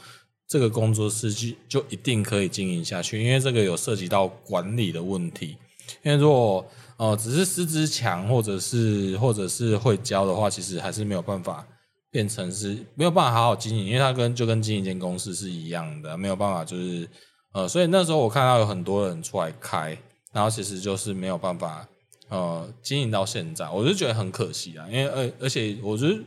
[0.53, 5.57] 这个工作室就就一定可以经营下去，因为这个有涉及到管理的问题。
[6.03, 6.65] 因为如果
[6.99, 11.67] 呃只是师资强，或者是或者是会教的话，其实还是没有办法。
[12.12, 17.09] 变成是没有办法好好经营，因为它跟就跟经营一间公司是一样的，没有办法就是
[17.55, 19.97] 呃，所以那时候我看到有很多人出来开，
[20.31, 21.88] 然后其实就是没有办法
[22.29, 26.21] 呃经营到现在，我就觉得很可惜啊，因为而而且我觉得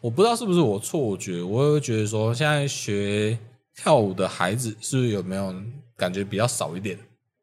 [0.00, 3.38] 我不知道是不是我错觉，我会觉得说现在学
[3.76, 5.54] 跳舞的孩子是不是有没有
[5.94, 6.98] 感觉比较少一点，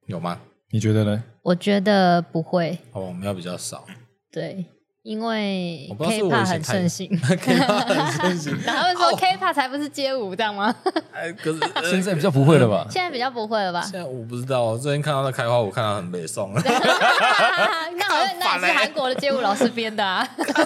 [0.07, 0.41] 有吗？
[0.71, 1.23] 你觉得呢？
[1.43, 3.85] 我觉得不会，哦，我们要比较少，
[4.31, 4.65] 对。
[5.03, 10.73] 因为 K-pop 很盛行， K-pop 很盛行， 然后说 K-pop 才不是街舞，这样吗？
[11.11, 11.59] 哎，可是
[11.91, 12.87] 现在比较不会了吧？
[12.89, 13.81] 现在比较不会了吧？
[13.81, 16.53] 现在我不知道，我最近看到那开花，我看到很美颂。
[16.55, 20.25] 那好像那也是韩国的街舞老师编的啊。
[20.37, 20.63] 可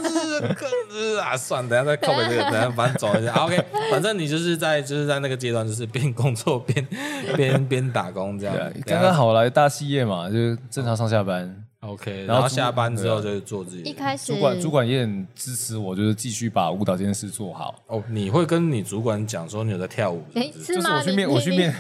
[0.91, 3.34] 是啊，算，等下再靠北这个，等下反正走一下。
[3.43, 6.88] OK，反正你就是在就是在那个阶段，就是边工作边
[7.36, 8.56] 边边打工这样。
[8.86, 11.63] 刚刚好来大企业嘛，就是正常上下班。
[11.82, 13.84] OK，然后下班之后就是做自己。
[13.84, 17.76] 一开始主管主管也很支持我，就是继续把舞蹈这件事做好。
[17.88, 20.24] 哦，你会跟你主管讲说你有在跳舞？
[20.34, 20.98] 哎，是吗？
[20.98, 21.74] 我去面，我去面。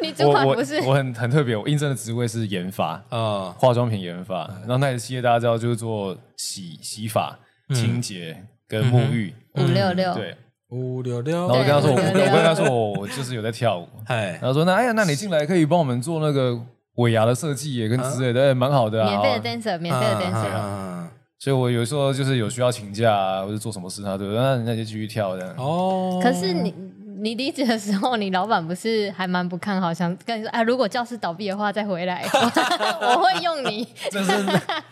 [0.00, 0.80] 你 主管不是？
[0.80, 4.48] 我很很特别，我应征的职位是研发啊，化妆品研发。
[4.60, 7.38] 然后那些企业大家知道就是做洗洗发，
[7.74, 9.34] 清洁跟沐浴。
[9.56, 10.34] 五六六，对，
[10.70, 11.46] 五六六。
[11.46, 13.86] 然后我跟他说，我我跟他说， 我我就是有在跳舞。
[14.06, 16.58] 哎，然后说那哎呀，那你进来可以帮我们做那个
[16.96, 19.04] 尾牙的设计也跟之类的，蛮好的。
[19.04, 21.08] 啊免费的 dancer，免费的 dancer。
[21.38, 25.54] 所以我有时候就是有需要请假或者做什么事，他对，那人家就继续跳这样。
[25.56, 26.74] 哦，可是你。
[27.22, 32.24] 你离职的时候，你老板不是还蛮不看好，想跟你说啊，如果教室倒闭的话再回来，
[33.00, 33.86] 我会用你。
[34.10, 34.44] 这是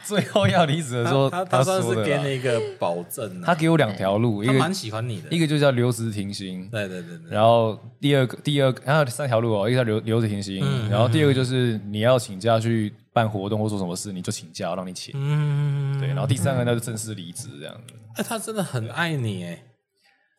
[0.05, 3.43] 最后要离职的时候，他他算是给你一个保证。
[3.43, 6.69] 他给我两条路，一个蛮喜欢你的，一个就叫留职停薪。
[6.71, 7.19] 对对对。
[7.29, 15.12] 然后第二个，第二个，然后三条路哦，一个叫留留职停薪，然后第二个就是你要请假去办活动或做什么事，你就请假，让你请。
[15.16, 15.99] 嗯。
[15.99, 17.95] 对，然后第三个那就正式离职这样子。
[18.14, 19.59] 哎，他真的很爱你哎。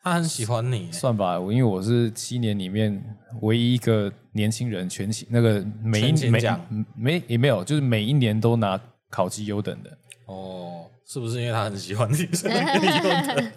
[0.04, 3.04] 他很喜欢你，算吧，因为我是七年里面
[3.42, 6.42] 唯一一个年轻人全勤那个每一年每
[6.96, 8.80] 没也没有，就是每一年都拿
[9.12, 9.96] 考绩优等的。
[10.26, 13.52] 哦，是不是因为他很喜欢你， 所以给你优等？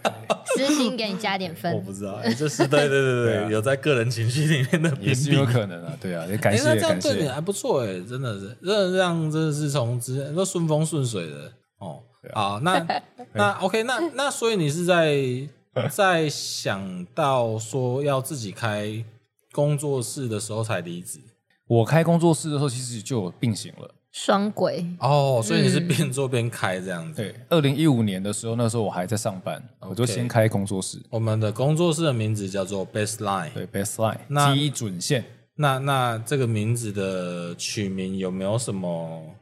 [0.45, 1.73] 私信给你加点分？
[1.73, 6.81] 我不知道，这是对对对对， 有在个人情绪里面的也是有可能啊，对啊，也感谢感谢。
[6.81, 12.03] 这样对你还不错哎，真的是，这这样真的是从之前都顺风顺水的哦。
[12.35, 12.87] 好，那
[13.33, 15.49] 那 OK，那那所以你是在。
[15.91, 19.05] 在想到说要自己开
[19.53, 21.21] 工作室的时候才离职。
[21.67, 27.23] 我开工作室的时候其实就有并行了，双轨哦，所以你是边做边开这样子。
[27.23, 29.89] 对，二零一五年的时候，那时候我还在上班，Okay.
[29.89, 31.03] 我就先开工作室。
[31.09, 35.25] 我们的工作室的名字叫做 Baseline，对，Baseline 基准线。
[35.57, 39.35] 那那这个名字的取名有没有什么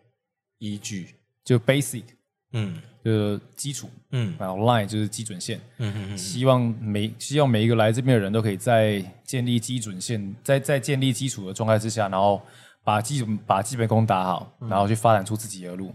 [0.59, 1.17] 依据？
[1.45, 2.05] 就 Basic，
[2.53, 2.81] 嗯。
[3.05, 12.41] 就是基础，嗯，然后 line 就是基准线，嗯嗯嗯，希望每希望每一个来这边的人都可以在建立基准线，在在建立基础的状态之下，然后
[12.85, 15.93] 把基本把基本功打好，然后去发展出自己的路，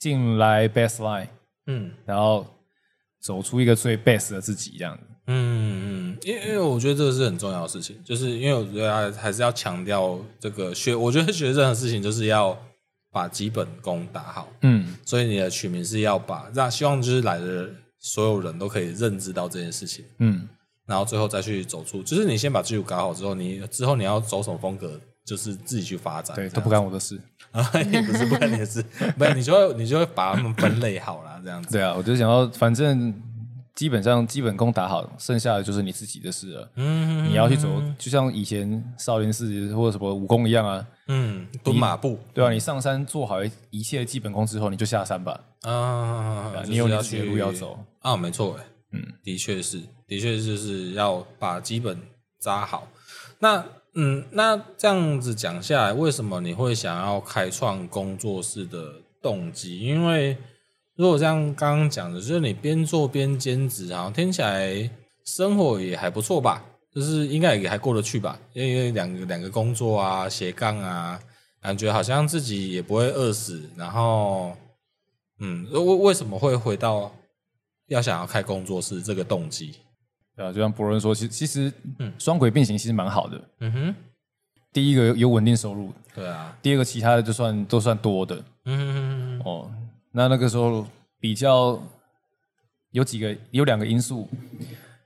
[0.00, 1.28] 进来 best line，
[1.68, 2.44] 嗯，然后
[3.22, 12.58] 走出一个最 best 的自己这样子，嗯嗯，因为因为我觉得这个是很重要的事情，就是因为我觉得还是要强调这个学，我觉得学任何事情就是要。
[13.14, 20.48] 把基本功打好，嗯，所以你的取名是要把让希望就是来的所有人都可以认知到这件事情，嗯，
[20.84, 27.16] 然后最后再去走出，就是你先把基础搞好之后，你之后你要走什么风格，就是自己去发展，对，都不干我的事。
[27.52, 28.82] 啊，也不是不干你的事，
[29.16, 33.14] 不是你就会你就会把他们分类好了，这样子，对啊，我就想要反正。
[33.74, 36.70] 基本上基本功打好，剩下的就是你自己的事了。
[36.76, 40.86] 嗯，你要去走，就像以前少林寺或者什么武功一样啊。
[41.08, 43.38] 嗯，蹲马步，对啊，你上山做好
[43.70, 45.40] 一切的基本功之后，你就下山吧。
[45.62, 48.56] 啊，你有你的路要走啊，没错，
[48.92, 52.00] 嗯，的确是，的确就是要把基本
[52.38, 52.88] 扎好。
[53.40, 59.80] 那，嗯，那这样子讲下来，为什么你会想要开创工作室的动机？
[59.80, 60.38] 因为
[60.96, 64.88] 如果像刚刚讲的，就是你边做边兼职，然后听起来
[65.24, 66.64] 生活也还不错吧？
[66.94, 68.38] 就是应该也还过得去吧？
[68.52, 71.18] 因为两个两个工作啊，斜杠啊，
[71.60, 73.68] 感觉好像自己也不会饿死。
[73.76, 74.56] 然后，
[75.40, 77.12] 嗯，为为什么会回到
[77.88, 79.74] 要想要开工作室这个动机？
[80.36, 83.40] 对啊，就像博伦说，其实其实，嗯，双轨并行其实蛮好的。
[83.58, 83.94] 嗯哼，
[84.72, 86.56] 第一个有稳定收入，对啊。
[86.62, 88.44] 第二个其他的就算都算多的。
[88.66, 89.72] 嗯哼哼，哦。
[90.16, 90.86] 那那个时候
[91.18, 91.76] 比较
[92.92, 94.28] 有几个有两个因素，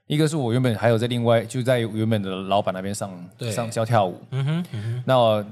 [0.05, 3.51] 一个是我原本还有在另外就在原本的老板那边上对。
[3.51, 5.43] 上教跳舞，嗯哼，嗯哼，那我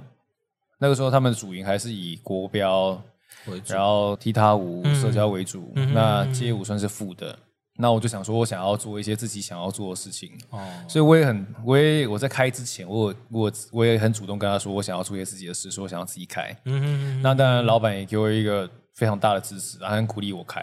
[0.78, 3.02] 那个时候他们的主营还是以国标
[3.48, 7.32] 为主，然后踢踏舞、嗯、社交为主，嗯、那街舞算是副的。
[7.32, 7.38] 嗯、
[7.78, 18.70] 那我就想说，我想要做一些自己想要做的事情，哦，所以我也很我也我在开之前，我我我也很主动跟他说，我想要做一些自己的事，说我想要自己开，嗯哼，那当然老板也给我一个。
[18.98, 20.60] 非常大的支持，然后很鼓励我开，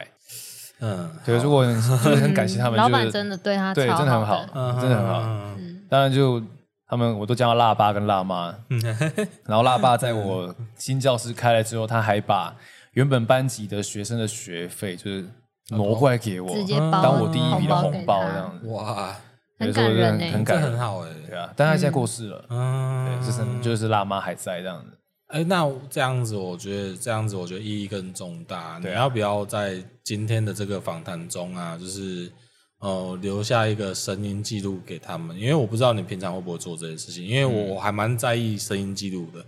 [0.81, 4.44] 嗯，对，如果就是很感谢他们， 老板真的对他对真的很好，
[4.81, 5.57] 真的很好。
[5.88, 6.42] 当然就
[6.88, 8.53] 他们，我都叫他辣爸跟辣妈。
[9.47, 12.57] 然后辣爸在我新教室开了之后，他还把
[12.92, 15.25] 原本班级的学生的学费就是
[15.70, 18.66] 挪过来给我，直接当我第一笔的红包这样子。
[18.66, 19.16] 哇，
[19.61, 21.49] 很感人，很感人，很好哎，对啊。
[21.55, 24.99] 但他现在过世了，嗯，就是就是辣妈还在这样子。
[25.35, 28.79] 哎，那这样子，我觉得这样子，我觉得意义更重大。
[28.79, 32.31] 对，你要不要在今天的这个访谈中啊，就是
[32.79, 35.37] 呃留下一个声音记录给他们？
[35.37, 39.44] 因为我不知道你平常会不会做这些事情，因为我还蛮在意声音记录的，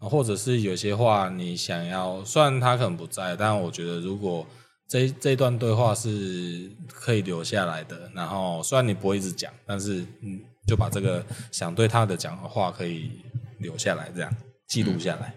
[0.00, 4.44] 或者是有些话你想要，虽然他可能不在，但我觉得如果
[4.88, 13.12] 这这段对话是可以留下来的，然后虽然你不会一直讲，但是嗯，就把这个想对他的讲的话可以
[13.58, 14.34] 留下来，这样。
[14.70, 15.34] 记录下来，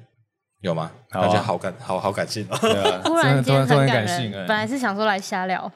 [0.62, 0.92] 有吗？
[1.10, 2.58] 大家好感好好感性哦。
[2.62, 4.32] 对啊， 突然突很感性。
[4.32, 5.70] 本来是想说来瞎聊，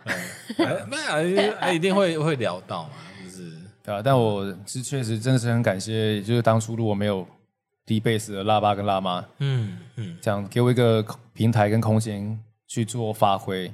[0.88, 0.96] 没
[1.41, 2.91] 有，一定会会聊到嘛，
[3.24, 3.52] 就是
[3.84, 4.00] 对啊。
[4.04, 7.28] 但我是确实真的是很感谢，就是当初如果没有
[7.84, 13.74] D base 的辣爸跟辣妈，嗯嗯，这样给我一个平台跟空间去做发挥，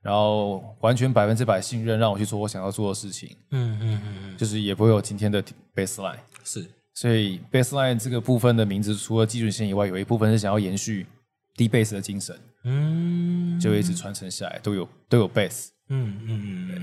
[0.00, 3.36] 然后完全百分之百信任，让我去做我想要做的事情。
[3.50, 6.16] 嗯嗯嗯，就是也不会有今天的 baseline。
[6.42, 6.64] 是。
[7.00, 11.06] 所以 baseline 这个部分的名字，除了基准线以外，有一部分是想要延续
[11.54, 16.76] d base 的精神，嗯，就一直传承下来，都有都有 base，嗯嗯嗯，对，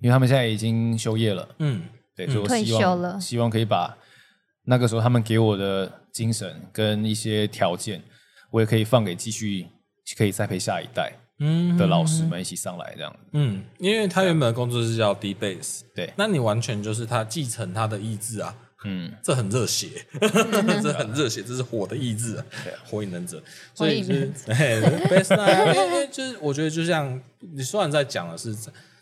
[0.00, 1.80] 因为他们现在已经休业了，嗯，
[2.16, 3.96] 对，所以我希望希望可以把
[4.64, 8.02] 那个时候他们给我的精神跟一些条件，
[8.50, 9.68] 我也可以放给继续
[10.18, 11.12] 可以栽培下一代
[11.78, 18.52] 的老师们一起上来这样，嗯，因为他原本的工作是叫 D base，对，那你完全就是他继承他的意志啊。
[18.84, 19.88] 嗯，这很热血，
[20.20, 22.44] 这很热血，这是火的意志啊，
[22.84, 23.42] 火影忍者。
[23.74, 28.52] 所以就是 best night，因为就是我觉得就像你虽然在讲的是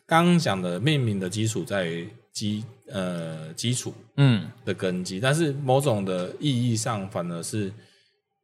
[0.06, 7.72] 刚刚讲的命名的基础在于基呃基础嗯的根基，但是某种的意义上反而是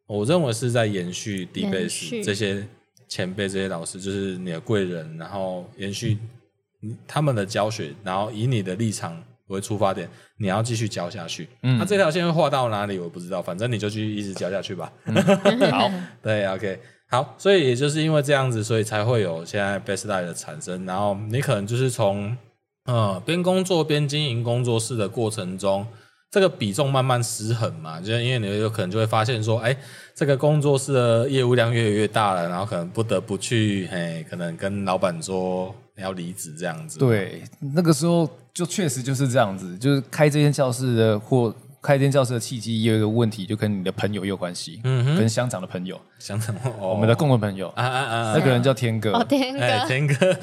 [0.06, 2.66] 我认为是在延续 D Bass 这些
[3.08, 6.16] 前辈这些老师，就是你的贵人，然后延续
[7.06, 9.22] 他们的教学，然后以你的立场。
[9.48, 11.48] 为出发点，你要继续教下去。
[11.62, 13.40] 嗯，那这条线会画到哪里，我不知道。
[13.40, 14.92] 反正你就继续一直教下去吧。
[15.04, 15.14] 嗯、
[15.70, 16.78] 好，对，OK，
[17.08, 17.34] 好。
[17.38, 20.84] 所以也就是因为这样子，所以才会有现在 best line 的产生。
[20.84, 22.36] 然后你可能就是从
[22.86, 25.86] 呃边工作边经营工作室的过程中，
[26.30, 28.00] 这个比重慢慢失衡嘛。
[28.00, 29.76] 就因为你有可能就会发现说，哎，
[30.14, 35.72] 这个工作室的业务量越来越大了，然后可能不得不去，嘿，可能跟老板说。
[36.02, 37.42] 要离职这样子，对，
[37.74, 50.34] 那个时候就确实就是这样子，就是开这间教室的或开这间教室的契机也有一个问题，就跟你的朋友有关系，嗯哼，跟乡长的朋友，乡长，我们的共同朋友啊啊啊，那个人叫天哥，哦天哥，天哥，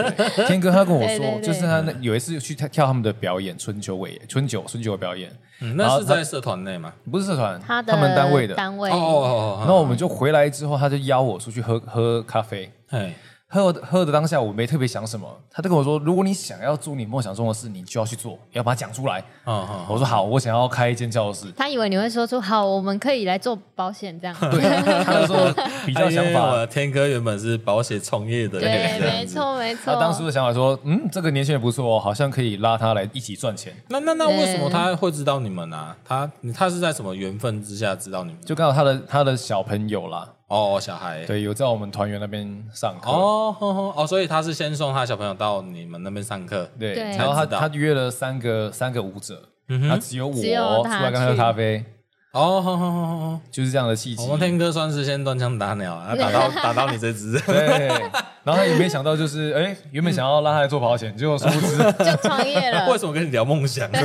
[0.47, 6.93] 天哥他跟我说，就是他那有一次去跳跳他们的表演，春秋尾，春秋，春秋的表演，嗯，那是在社团内吗？
[7.11, 8.55] 不是社团，他他们单位的。
[8.55, 13.13] 单位，哦哦哦，然后我们就回来之后，他就邀我出去喝喝咖啡，哎。
[13.61, 15.27] 喝喝的当下，我没特别想什么。
[15.51, 21.51] 他就跟我说：“如果你想要做你梦想中的事，你就要去做，要把它讲出来。”嗯嗯，我说好，我想要开一间教室。
[21.55, 24.35] 他以为你会说出好，我们可以来做保险这样。
[24.49, 25.53] 对，他就说
[25.85, 26.65] 比较想法。
[26.65, 29.81] 天哥原本是保险从业的，对，没错没错。
[29.85, 35.95] 他当时的想法说：“嗯，这个年轻人不错哦，好像可以拉他来一起赚钱。”那那那为什么他会知道你们呢、啊？
[36.03, 38.41] 他他是在什么缘分之下知道你们？
[38.41, 40.27] 就刚好他的他的小朋友啦。
[40.53, 41.25] 哦，小孩。
[41.25, 43.09] 对，有在我们团员那边上课。
[43.09, 49.41] 哦，哦，所以他是先送他小朋友到你们那边上课，对，然后他他约了三个三个舞者，
[49.89, 51.83] 他只有我出来跟他喝咖啡，
[52.33, 54.23] 哦，好好好好，就是这样的契机。
[54.23, 57.87] 我们天哥算是先断枪打鸟啊，打到打到你这只， 对，
[58.43, 62.89] 然后他也没想到就是，哎，原本想要让他来做保险，结果殊不知就创业了。
[62.91, 63.89] 为什么跟你聊梦想？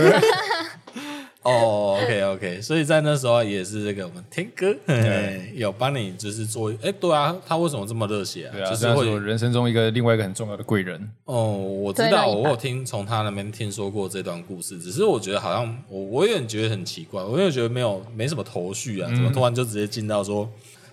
[1.42, 8.52] 哦、oh，OK OK，所以在那时候也是这个我们天哥对 有帮你就是做，哎，对啊，他为什么这么热血啊？
[8.52, 11.10] 对啊，就是会有人生中一个另外一个很重要的贵人。
[11.24, 20.50] 哦，我知道，我有听从他那边听说过这段故事，只是我觉得好像我我有点觉得很奇怪，我也觉得没有没什么头绪啊，怎么突然就直接进到说，嗯、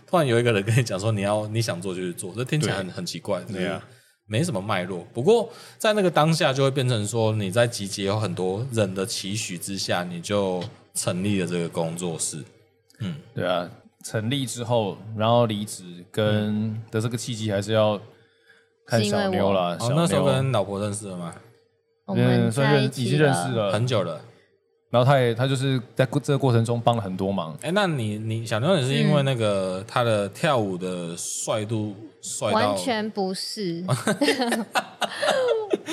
[0.07, 3.83] 突然有一个人跟你讲说你要你想做就去做，这听起来很很奇怪，对啊。
[4.27, 12.43] 没什么脉络，不过在那个当下就会变成说，你在集结有很多人的期许之下，你就成立了这个工作室。
[12.99, 13.69] 嗯，对啊，
[14.03, 18.01] 成立之后，然后离职跟的这个契机还是要
[18.87, 19.77] 看小妞了。
[19.79, 21.35] 哦，那时候跟老婆认识了吗？
[22.07, 24.21] 嗯，算认已经认识了很久了。
[24.95, 27.53] 然后他也他就是在这个过程中帮了很多忙。
[27.61, 32.55] 哎，那你你小妞也是因为那个他的跳舞的帅度帅到？
[32.55, 33.83] 完全不是。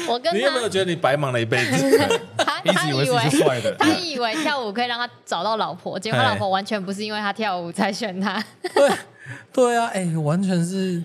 [0.08, 1.98] 我跟你有没有觉得你白忙了一辈子？
[2.38, 3.04] 他他以为
[3.76, 8.40] 他以为跳舞可以让他找到老婆，结果他老婆完全不是因为他跳舞才选他。
[8.72, 8.88] 对
[9.52, 11.02] 对啊，哎，完全是。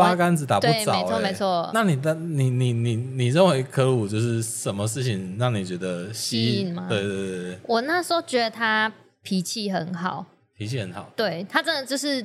[0.00, 1.70] 八竿子打不着，欸，没错没错。
[1.72, 6.86] 那你的你你你你认为科鲁就是什么事情让你觉得吸引吗？
[6.88, 7.58] 对对对对。
[7.66, 8.92] 我那时候觉得他
[9.22, 10.26] 脾气很好，
[10.56, 11.10] 脾气很好。
[11.14, 12.24] 对，他真的就是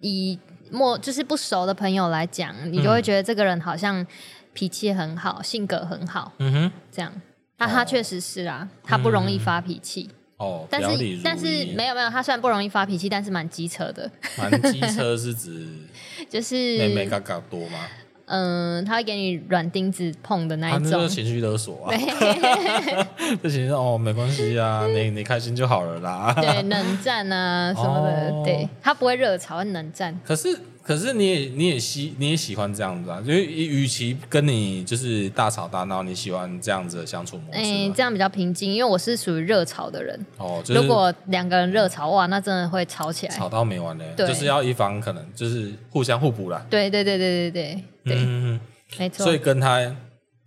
[0.00, 0.38] 以
[0.70, 4.06] 陌就是不熟的朋友来讲，你就会觉得这个人好像
[4.52, 6.32] 脾气很好，性格很好。
[6.38, 7.12] 嗯哼，这样。
[7.58, 10.08] 那他确实是啊，他不容易发脾气。
[10.38, 14.10] 哦，但是但是没有没有，他虽然不容易发脾气，但是蛮机车的。
[14.36, 15.66] 蛮机车是指
[16.30, 17.78] 就是妹妹嘎嘎多吗？
[18.30, 21.96] 嗯，他会给你软钉子碰的那一种，情绪勒索啊。
[23.42, 26.34] 这情绪哦没关系啊， 你你开心就好了啦。
[26.36, 30.18] 对，冷战啊什么的，哦、对他不会热炒，冷战。
[30.24, 30.58] 可是。
[30.88, 37.58] 可是你也你也喜你也喜欢这样子啊，因为与其跟你就是大吵大闹，你喜欢这样子的相处模式。
[37.60, 40.18] 哎，这样比较平静，因为我是属于热吵的人。
[40.38, 44.14] 哦，就是、如果两个人热吵哇，那真的会吵起来，吵到没完嘞。
[44.16, 46.64] 对，就是要一方可能就是互相互补啦。
[46.70, 48.58] 对对对对对对对，嗯，
[48.98, 49.26] 没错。
[49.26, 49.94] 所以跟他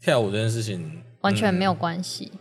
[0.01, 2.31] 跳舞这件事情完全没有关系。
[2.33, 2.39] 嗯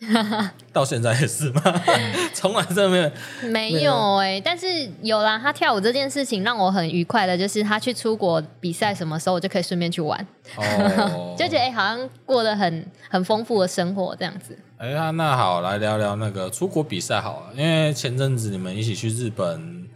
[0.72, 1.60] 到现在也是吗？
[2.32, 3.10] 从来都没有
[3.50, 4.66] 没有哎、欸，但是
[5.02, 5.36] 有啦。
[5.38, 10.24] 他跳舞这件事情让我很愉快的，就是他去出国比赛，什么时候我就可以顺便去玩，
[10.56, 14.56] 哦、 就觉得哎、欸，好像过得很很丰富的生活这样子。
[14.76, 19.88] 哎呀，那好，来聊聊那个出国比赛好了，因为前阵子你们一起去日本，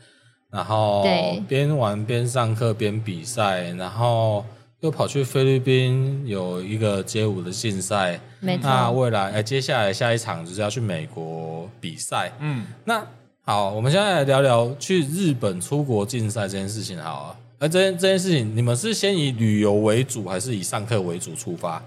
[0.50, 1.04] 然后
[1.46, 4.44] 边玩边上课边比赛，然后。
[4.82, 8.68] 又跑去菲律宾有一个街舞的竞赛，没错。
[8.68, 12.32] 那未来哎，接下来下一场就是要去美国比赛。
[12.40, 13.06] 嗯，那
[13.42, 17.38] 好，我们现在来聊聊去日本出国竞赛这件事情，好啊。
[17.60, 21.80] 而这件这件事情，你们是先以旅游为主，还是以上课为主出发？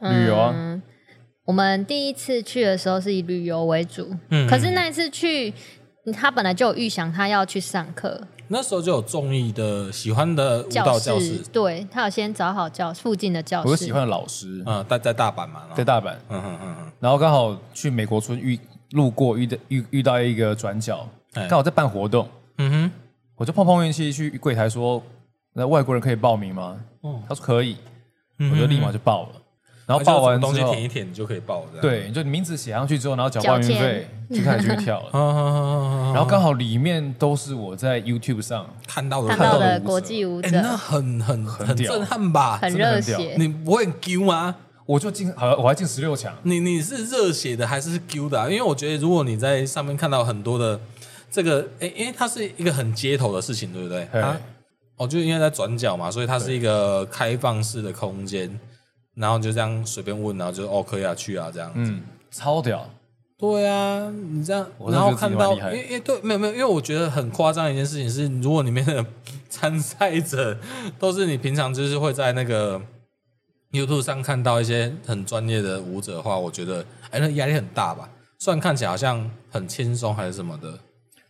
[0.00, 0.82] 旅游啊。
[1.46, 5.52] 我们第一次去的时候是以旅游为主，嗯，可是那一次去，
[6.12, 8.20] 他本来就有预想他要去上课。
[8.48, 13.68] 那时候就有中意的喜欢的舞蹈教室，对，他有先找好教附近的教室。
[13.68, 16.92] 我喜欢的老师，嗯，在在大阪嘛，在大阪，嗯嗯嗯嗯。
[16.98, 18.58] 然后刚好去美国村遇
[18.90, 22.28] 路过遇的遇遇到一个转角，刚好在办活动，
[22.58, 22.92] 嗯哼，
[23.36, 25.00] 我就碰碰运气去柜台说，
[25.52, 26.76] 那外国人可以报名吗？
[27.02, 27.76] 哦，他说可以，
[28.38, 29.28] 我就立马就报了。
[29.90, 31.80] 然后报完东西填一填，你就可以报了。
[31.82, 35.10] 对，就名字写上去之后，然后缴报名费，就开始去跳了。
[36.14, 42.58] 然后刚好里面都是我在 YouTube 上看到的看到的国际舞者，那很很很震撼吧？
[42.62, 43.34] 很热血。
[43.36, 44.54] 你不会 Q 吗？
[44.86, 46.32] 我就进，好，我还进十六强。
[46.44, 48.48] 你你是热血的还是 Q 的？
[48.48, 50.78] 因为我觉得如果你在上面看到很多的
[51.32, 54.04] 这个，哎，因为它是一个很街头的事情，对不对？
[54.20, 54.38] 啊，
[54.98, 58.48] 哦，就因为在转角嘛，所以它是一个开放式的空间。
[59.20, 62.88] 然后就这样随便问，然后就哦可以啊去啊这样子，嗯，超屌，
[63.36, 69.04] 对啊，你这样，然后看到，因为因为对，没有没有，因为我觉得很夸张的一件事情是，如果里面的
[69.50, 70.56] 参赛者
[70.98, 72.80] 都是你平常就是会在那个
[73.72, 78.08] YouTube 上看到一些很专业的舞者的话，我觉得哎那压力很大吧？
[78.38, 80.78] 虽然看起来好像很轻松还是什么的，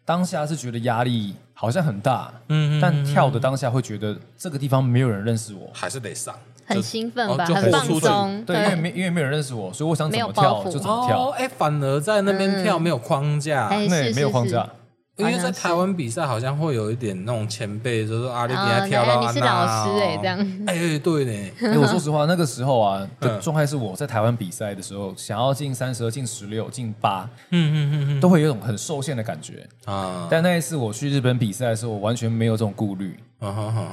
[0.05, 6.35] 当下是觉得压力好像很大，嗯，但跳的当下会觉得这个地方没有人认识我，还是得上。
[6.71, 8.45] 很兴奋吧，很放松。
[8.45, 11.29] 对，因为没因为没有人认识我，所以我想怎么跳就怎么跳。
[11.31, 14.69] 哎，反而在那边跳没有框架，对，没有框架。
[15.17, 20.39] 因为在台湾比赛好像会有一点那种前辈，就是说阿力给他跳到你是老师哎，这样。
[20.67, 21.33] 哎，对呢。
[21.61, 30.27] 哎，我说实话，那个时候啊， 的状态是我在台湾比赛的时候，想要进三十二、进十六、进八，嗯嗯嗯嗯，都会有一种很受限的感觉啊。
[30.31, 33.15] 但那一次我去日本比赛的时候，我完全没有这种顾虑。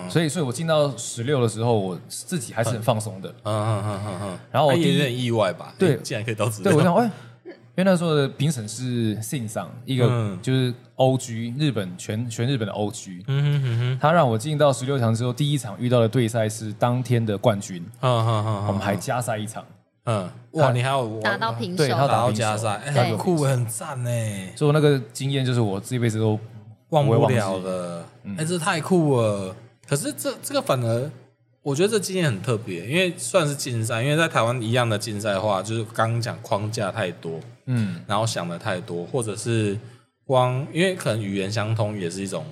[0.09, 3.29] 所以，所以我进到十六的时候，我自己还是很放松的。
[3.43, 4.39] 嗯嗯嗯嗯嗯。
[4.51, 5.73] 然后我有点意外吧？
[5.79, 6.71] 对，竟然可以到十六。
[6.71, 7.05] 对，我想，哎，
[7.45, 13.23] 因为那时候的评审是信上一个就是 OG 日本全全日本的 OG。
[13.27, 13.99] 嗯哼哼。
[14.01, 17.81] 他让我进到十六强之后，第一场遇到的对赛是当天的冠军。
[18.01, 18.67] 嗯嗯嗯。
[18.67, 19.63] 我们还加赛一场。
[20.05, 20.29] 嗯。
[20.53, 21.77] 哇，你还有打到平手？
[21.77, 24.09] 对，他打到加赛，很酷，很赞呢。
[24.55, 26.37] 所以那个经验就是我这辈子都
[26.89, 28.05] 忘不了的。
[28.37, 29.55] 哎，这太酷了！
[29.87, 31.09] 可是这这个反而，
[31.61, 39.77] 我觉得这经验很特别，因为算是竞赛，因为在台湾一样的竞赛的话，就是刚刚讲框架太多，嗯，然后想的太多，或者是
[40.25, 42.45] 光因为可能语言相通也是一种，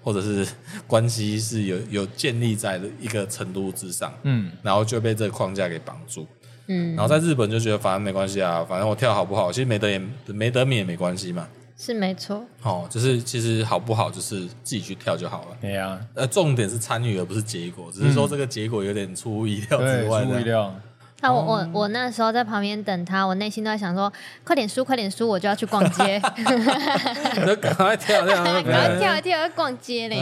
[0.00, 0.46] 或者是
[0.86, 6.24] 关系是有有建立在的一个程度之上，嗯，然后就被这个框架给绑住，
[6.68, 11.48] 嗯，然后在日本就觉得反正没关系啊，反正我跳好不好，其实没得也没得名也没关系嘛。
[11.78, 15.56] 是没错，哦，就是其实好不好，就是自己去跳就好了。
[15.60, 20.24] 对呀，呃，重点是参与而不是结果，只是说这个结果有点出乎意料之外。
[20.24, 20.74] 出乎意料。
[21.20, 24.12] 那我我我那时候在旁边等他，我内心都在想说，
[24.44, 26.20] 快点输，快点输，我就要去逛街。
[27.60, 30.20] 赶快跳， 赶快跳一跳，要逛街嘞。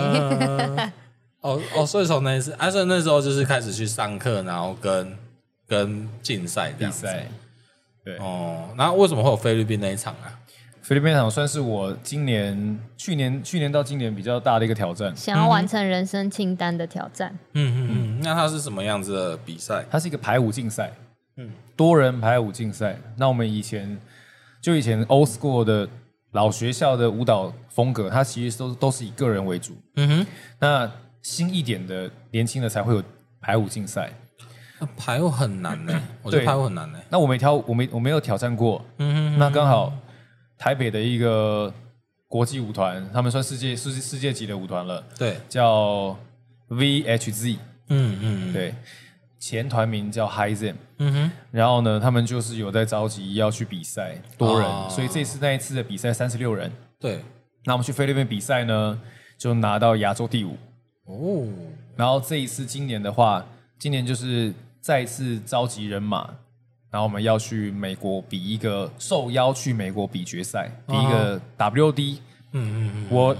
[1.40, 5.18] 哦哦，所以从那一次，阿顺那时候就是开始去上课，然后跟
[5.68, 7.26] 跟竞赛比赛。
[8.04, 10.30] 对哦，那为什么会有菲律宾那一场啊？
[10.84, 17.34] 菲律宾场算是我今年、去年、去年到今年比较大的一个挑战，想要完成人生清单的挑战。
[17.54, 19.82] 嗯嗯嗯，那它是什么样子的比赛？
[19.90, 20.92] 它是一个排舞竞赛，
[21.38, 22.98] 嗯，多人排舞竞赛。
[23.16, 23.98] 那我们以前
[24.60, 25.88] 就以前 old school 的
[26.32, 29.74] 老学校的舞蹈风格，它其实都都是以个人为主。
[29.96, 30.26] 嗯哼，
[30.58, 33.02] 那新一点的年轻的才会有
[33.40, 34.12] 排舞竞赛。
[34.98, 36.98] 排舞很难呢，我觉得排舞很难呢。
[37.08, 38.84] 那我没挑，我没我没有挑战过。
[38.98, 39.90] 嗯哼，那刚好
[40.56, 41.72] 台北的一个
[42.26, 45.04] 国际舞团，他们算世界世世界级的舞团了。
[45.18, 46.16] 对，叫
[46.68, 47.58] VHZ。
[47.88, 48.74] 嗯嗯，对，
[49.38, 50.74] 前团名叫 HiZen。
[50.98, 56.72] 嗯哼，然后呢，他们就是有在召集要去比赛，多人，所以这次那一次的比赛三十六人。
[56.98, 57.20] 对，
[57.64, 58.98] 那我们去菲律宾比赛呢，
[59.36, 60.56] 就拿到亚洲第五。
[61.04, 61.46] 哦，
[61.94, 63.44] 然后这一次今年的话，
[63.78, 64.50] 今年就是
[64.80, 66.34] 再次召集人马，
[66.94, 72.18] 然后我们要去美国比一个受邀去美国比决赛，比一个 WD，
[72.52, 73.36] 嗯嗯嗯，World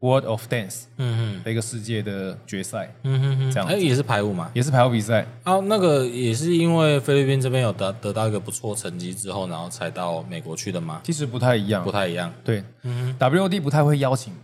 [0.00, 5.24] World of Dance，嗯嗯，的一个世界的决赛，嗯嗯嗯，这样，哎，也是排舞嘛，也是排舞比赛。
[5.42, 11.00] 啊，那个也是因为菲律宾这边有得得到一个不错成绩之后，然后才到美国去的吗？
[11.02, 14.34] 其实不太一样，不太一样，对，嗯，WD 不太会邀请，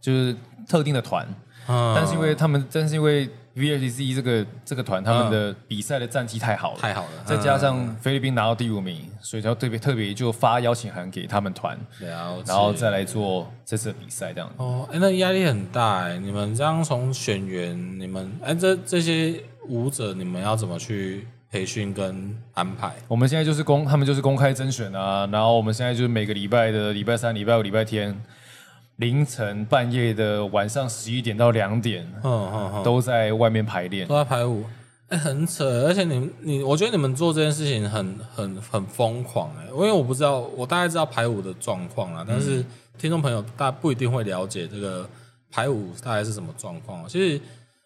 [0.00, 0.36] 就是
[0.68, 1.26] 特定的团。
[1.66, 11.78] 但是因为他们，但是因为 VHZ 这个这个团，他们的比赛的战绩太好了，太好了，再加上菲律宾拿到第五名，所以就特别特别就发邀请函给他们团，
[12.44, 14.52] 然后再来做这次的比赛这样。
[14.58, 22.92] 哦，哎，那压力很大哎，你们这样从选员，你们哎这这些舞者，你们要怎么去培训跟安排？
[23.08, 28.14] 我们现在就是公，他们就是公开甄选啊，然后我们现在就是每个礼拜的礼拜三、礼拜五、礼拜天。
[28.96, 34.64] 凌晨半夜的晚上十一点到两点，嗯嗯嗯，都在外面排练，都在排舞，
[35.08, 42.64] 哎、欸，很扯，而且你你，我觉得你们做这件事情很很很疯狂哎，因为我不知道，我大概知道排舞的状况啦，但是
[42.96, 45.06] 听众朋友大家不一定会了解这个
[45.50, 47.06] 排舞大概是什么状况。
[47.06, 47.40] 其实，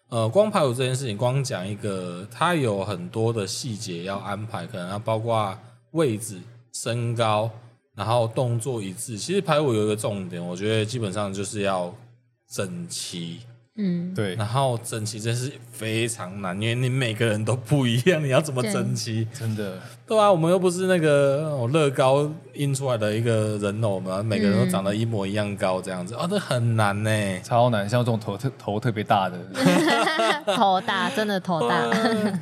[0.07, 5.53] 呃，光排舞这件事情，光讲一个，它有很多的细节要安排，可能要包括
[5.91, 6.39] 位置、
[6.71, 7.51] 身高。
[7.95, 11.93] 然后动作一致，其实排舞有一个重点，我觉得基本上就是要
[12.49, 13.39] 整齐。
[13.77, 14.35] 嗯，对。
[14.35, 19.25] 然后整齐真是非常难，因为你每个人都不一样，你要怎么整齐？
[19.33, 19.77] 真的。
[20.05, 27.89] 对啊，我们又不是那个我乐高印出来的一个人偶嘛，每个人都长得一模一样高，这样子，哦，这很难呢，超难。
[27.89, 29.37] 像这种头特头特别大的，
[30.53, 31.89] 头大，真的头大，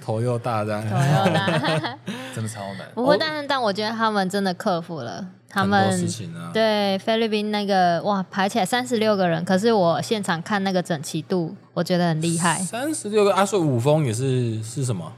[0.02, 1.98] 头又大这样，头又大，
[2.34, 2.88] 真的超难。
[2.96, 5.24] 不过，但是但我觉得他们真的克服了。
[5.50, 12.60] 他们事情啊，对菲律宾那个哇，排起来三十六个人，可是我现场看那个整齐度，我觉得很厉害。
[12.60, 15.12] 三十六个阿说舞风也是是什么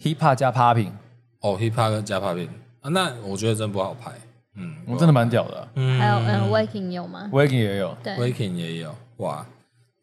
[0.00, 0.92] ？hip hop 加 popping
[1.40, 2.48] 哦，hip hop 加 popping
[2.80, 4.12] 啊，那我觉得真不好排。
[4.58, 5.68] 嗯，我真的蛮屌的。
[5.74, 9.44] 嗯，还有嗯，waking 有吗？waking 也有，对，waking 也有，哇。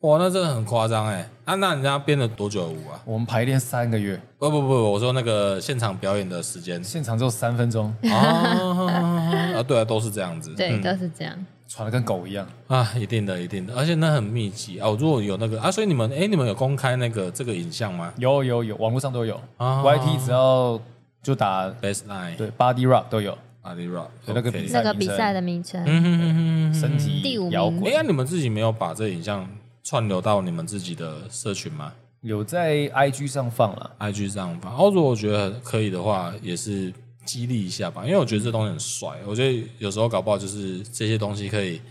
[0.04, 1.26] 哇，那真的很夸张哎！
[1.46, 3.00] 啊，那人家编了多久的舞啊？
[3.06, 4.20] 我们排练三个月。
[4.38, 7.86] 不不不，我说那个现场表演的时间，现场只有三分钟。
[8.12, 10.54] 啊，对啊，都是这样子。
[10.56, 11.34] 对，都是这样。
[11.70, 12.94] 喘的跟狗一样啊！
[12.98, 14.90] 一定的，一定的，而且那很密集啊！
[15.00, 18.14] 如果有那个啊，所以你们哎，你们有公开那个这个影像吗？
[18.18, 19.40] 有有有，网络上都有。
[19.56, 20.78] 啊 YT 只要
[21.24, 23.38] 就打 Baseline，对，Body Rock 都有。
[23.64, 25.82] Body Rock，那个那个比赛的名称。
[25.86, 27.86] 嗯哼哼哼，身体第五摇滚。
[27.86, 29.48] 哎呀，你们自己没有把这影像
[29.84, 31.94] 串流到你们自己的社群吗？
[32.22, 34.72] 有在 IG 上放了，IG 上放。
[34.72, 36.94] 然后，如果我觉得可以的话，也是
[37.26, 39.10] 激励一下吧，因为我觉得这东西很帅。
[39.26, 41.82] 我觉得有时候搞不好就是这些东西可以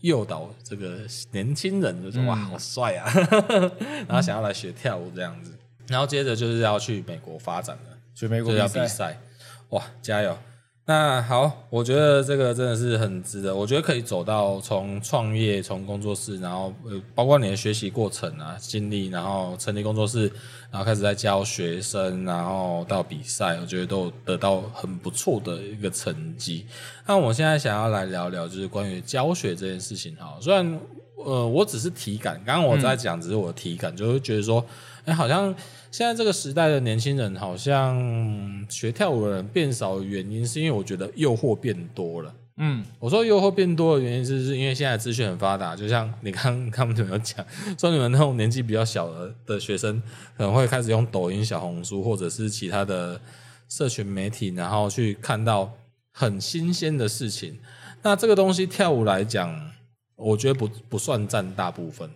[0.00, 0.98] 诱导这个
[1.32, 3.10] 年轻人，就是、嗯、哇，好帅啊，
[4.06, 5.52] 然后想要来学跳舞这样子。
[5.86, 9.18] 然后接着就是要去美国发展了，去美国要比赛，
[9.70, 10.36] 哇，加油！
[10.90, 13.54] 那好，我觉得这个真的是很值得。
[13.54, 20.32] 我觉得可以走到从创业、从工作室，然后呃，包括你的学习过程啊、经历，然后成立工作室，
[20.70, 26.64] 然后开始在教学生，然后到比赛，我觉得都得到很不错的一个成绩。
[27.06, 30.38] 那我现在想要来聊聊，就是关于教学这件事情哈。
[30.40, 30.80] 虽然
[31.16, 34.64] 呃，我只是体感，刚刚我在讲只是我的体感，就是觉得说，
[35.04, 35.54] 哎，好像。
[35.90, 37.96] 现在这个时代的年轻人，好像
[38.68, 42.34] 学跳舞的人变少的原因，是因为我觉得诱惑变多了。
[42.60, 47.44] 嗯，我说诱惑变多的原因，是是因为现在资讯很发达，就像你 刚刚他们有讲，
[47.78, 50.02] 说你们那种年纪比较小的的学生，
[50.36, 53.20] 可能会开始用抖音、小红书或者是其他的
[53.68, 55.72] 社群媒体，然后去看到
[56.12, 57.58] 很新鲜的事情。
[58.02, 59.70] 那这个东西跳舞来讲，
[60.16, 62.10] 我觉得不不算占大部分。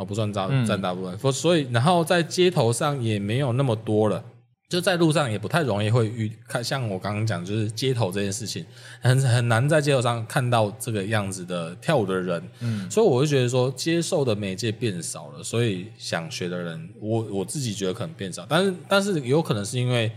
[0.00, 4.24] 哦，不算占占大部分，所、嗯、所以，然后在街头上也没有那么多了，
[4.66, 8.64] 就在路上也不太容易会遇看，像我刚刚讲，就是街头这件事情，
[9.02, 20.10] 很很难在街头上看到这个样子的跳舞的人，嗯，所以我就觉得说，接受的媒介变少了，所以想学的人，我我自己觉得可能变少，但是但是有可能是因为，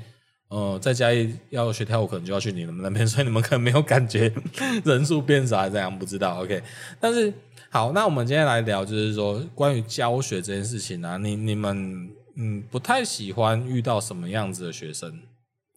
[0.47, 4.31] 呃，在家里要学跳舞，可能就要去你们那边，所以你们可能没有感觉
[4.85, 6.63] 人数变少，还是这样，不知道，OK，
[7.01, 7.33] 但是。
[7.73, 15.11] 好，那我们今天来聊，就是说关于教学这件事情啊，你你们嗯不太喜欢遇到什么样子的学生？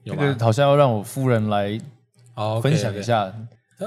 [0.05, 1.81] 这个好像要让我夫人来
[2.63, 3.35] 分享一下。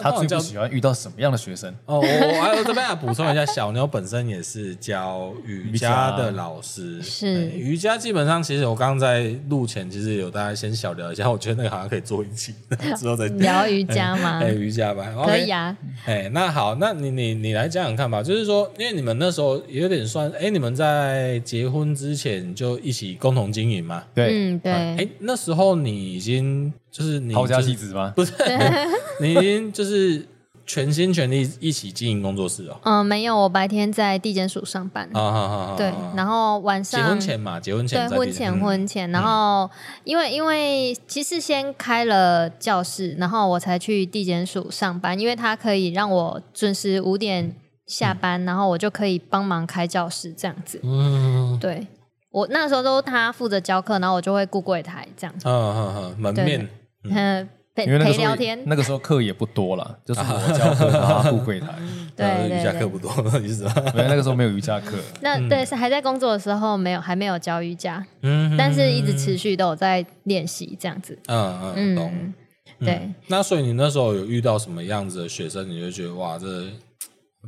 [0.01, 1.73] 他最不喜欢遇到什么样的学生？
[1.85, 7.01] 哦，我我还有这边要补充一下， 小妞本身也是教瑜伽的老师。
[7.01, 12.53] 是瑜伽基本上，其实我刚刚在录前，其实有大家先小聊一下，我觉得那个好像可以做一期
[12.97, 14.39] 之后再聊瑜伽吗？
[14.43, 15.75] 哎，瑜伽吧，可以啊。
[16.05, 24.03] 哎，那好，那你你你来讲讲看吧，就是说，因为你们那时候有点算，哎，你们在结婚之前就一起共同经营嘛？
[24.13, 24.71] 对，嗯，对。
[24.71, 28.13] 哎，那时候你已经就是你抛家弃子吗？
[28.15, 28.33] 不是，
[29.21, 29.71] 你已经。
[29.71, 30.25] 就是
[30.65, 32.79] 全心全力一起经营工作室哦。
[32.83, 35.09] 嗯，没有，我白天在地检署上班。
[35.13, 35.75] 啊啊啊。
[35.75, 38.07] 对，然后晚上结婚前嘛，结婚前。
[38.07, 39.69] 对，婚前婚前，然后
[40.03, 47.55] 因为因为其实先开了教室，然后我才去地检署上班，因为他可以让我准时五点
[47.87, 50.79] 下班，然后我就可以帮忙开教室这样子。
[50.83, 51.87] 嗯，对，
[52.31, 55.47] 我那时候都他负责教课，然后我就会顾柜台这样子。
[55.47, 56.69] 嗯嗯嗯，门面。
[57.03, 57.49] 嗯。
[57.85, 61.69] 因为那个时候那个时候课也不多了， 就是我教课，然后顾柜台。
[62.13, 63.09] 对，瑜伽课不多，
[63.39, 63.73] 意思吧？
[63.95, 64.97] 因为那个时候没有瑜伽课。
[65.21, 68.05] 那对，是还在工作的时候没有，还没有教瑜伽。
[68.23, 71.17] 嗯，但是一直持续都有在练习这样子。
[71.27, 72.33] 嗯嗯，懂。
[72.81, 73.09] 对。
[73.27, 76.45] 那所以你那时候有遇到什么样子的学生，你就觉得哇，这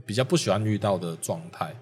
[0.06, 1.76] 比较不喜欢遇到的状态？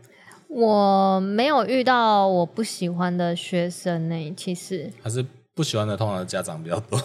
[0.49, 4.91] 我没有遇到我不喜欢的学生呢，其实。
[5.01, 5.23] 还是
[5.53, 6.99] 不喜欢的，通常家长比较多。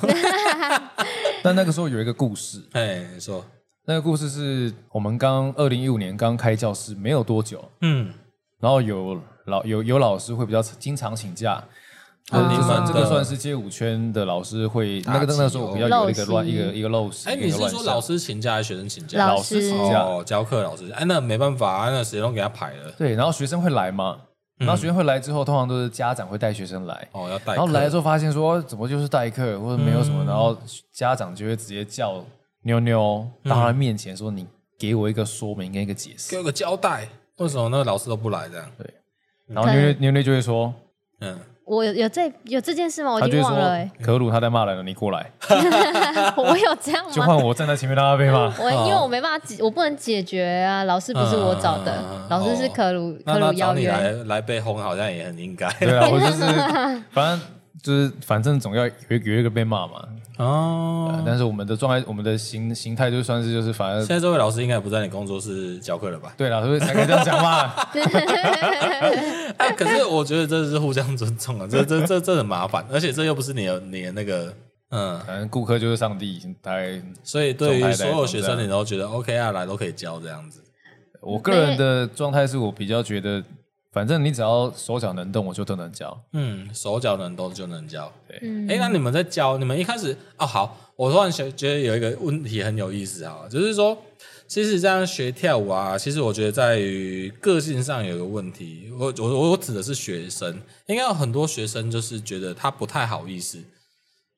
[1.45, 3.45] 但那个时候有一个故事， 哎，你说。
[3.86, 8.14] 那个故事是我们刚二零一五年刚开教室没有多久，嗯，
[8.59, 11.62] 然后有老有有老师会比较经常请假，
[12.43, 17.28] 你们这个算是街舞圈的老师会那个那个时候比较有一个乱一个一个陋习。
[17.28, 19.26] 哎，你是说老师请假还是学生请假？
[19.26, 22.93] 老师请假哦，教课老师，哎，那没办法，那谁都给他排了。
[22.99, 24.18] 对，然后学生会来嘛。
[24.57, 27.09] 然后学生会来之后，通常都是家长会带学生来。
[27.11, 27.55] 哦，要带。
[27.55, 30.57] 然后来的时候发现说，怎么就是代课或者没有什么，然后
[30.93, 32.24] 家长就会直接叫
[32.62, 34.47] 妞妞到他面前说：“你
[34.78, 37.09] 给我一个说明跟一个解释，给我个交代，
[37.39, 38.89] 为什么那个老师都不来这样？”对。
[39.49, 40.72] 然后妞妞妞妞就会说
[41.20, 43.12] ：“嗯。”我有有这有这件事吗？
[43.12, 43.91] 我已经忘了。
[44.03, 45.31] 可鲁他在骂人了，你过来。
[46.37, 47.11] 我有这样吗？
[47.11, 48.53] 就换我站在前面让他被骂。
[48.62, 50.85] 我因为我没办法解，我不能解决啊。
[50.85, 53.91] 老师不是我找的，老师是可鲁可鲁邀约。
[53.91, 55.67] 来来被轰，好像也很应该。
[55.81, 56.43] 对啊，我就是
[57.12, 57.41] 反正
[57.83, 60.09] 就是反正总要有有一个被骂嘛。
[60.39, 61.22] 哦。
[61.27, 64.01] 但是我们的状态，我们的形形态就算是就是反正。
[64.01, 66.33] 现在这位老师应该不在你工作室教课了吧？
[66.37, 67.72] 对了，所以才可以这样讲嘛。
[69.57, 74.53] 哎，可是我觉得这是互相尊重啊，这这这这很麻烦，而且这又不是你的你的那个，
[74.91, 80.61] 嗯，反正顾客就是上帝，大概，所以对于所有学生，你都觉得 OK 啊，来都可以教这样子。
[81.22, 83.43] 我个人的状态是我比较觉得，
[83.95, 86.22] 反正你只要手脚能动，我就都能教。
[86.32, 88.12] 嗯，手脚能动就能教。
[88.28, 88.36] 对，
[88.68, 93.97] 哎，那你们在教，你们一开始哦，好，我突然觉觉得有一个问题很有意思啊，就是说。
[94.47, 98.90] 其实这样学跳舞啊，其实我觉得在于个性上有一个问题。
[98.92, 103.59] 我我我指的是学生，应该有很多学生就是觉得他不太好意思，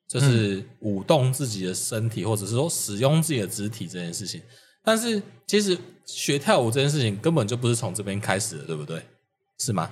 [0.07, 4.41] 就是舞动自己的身体，或者是说使用自己的肢体这件事情。
[4.81, 9.01] 但是其实学跳舞这件事情根本就不是从这边开始的，对不对？
[9.57, 9.89] 是吗？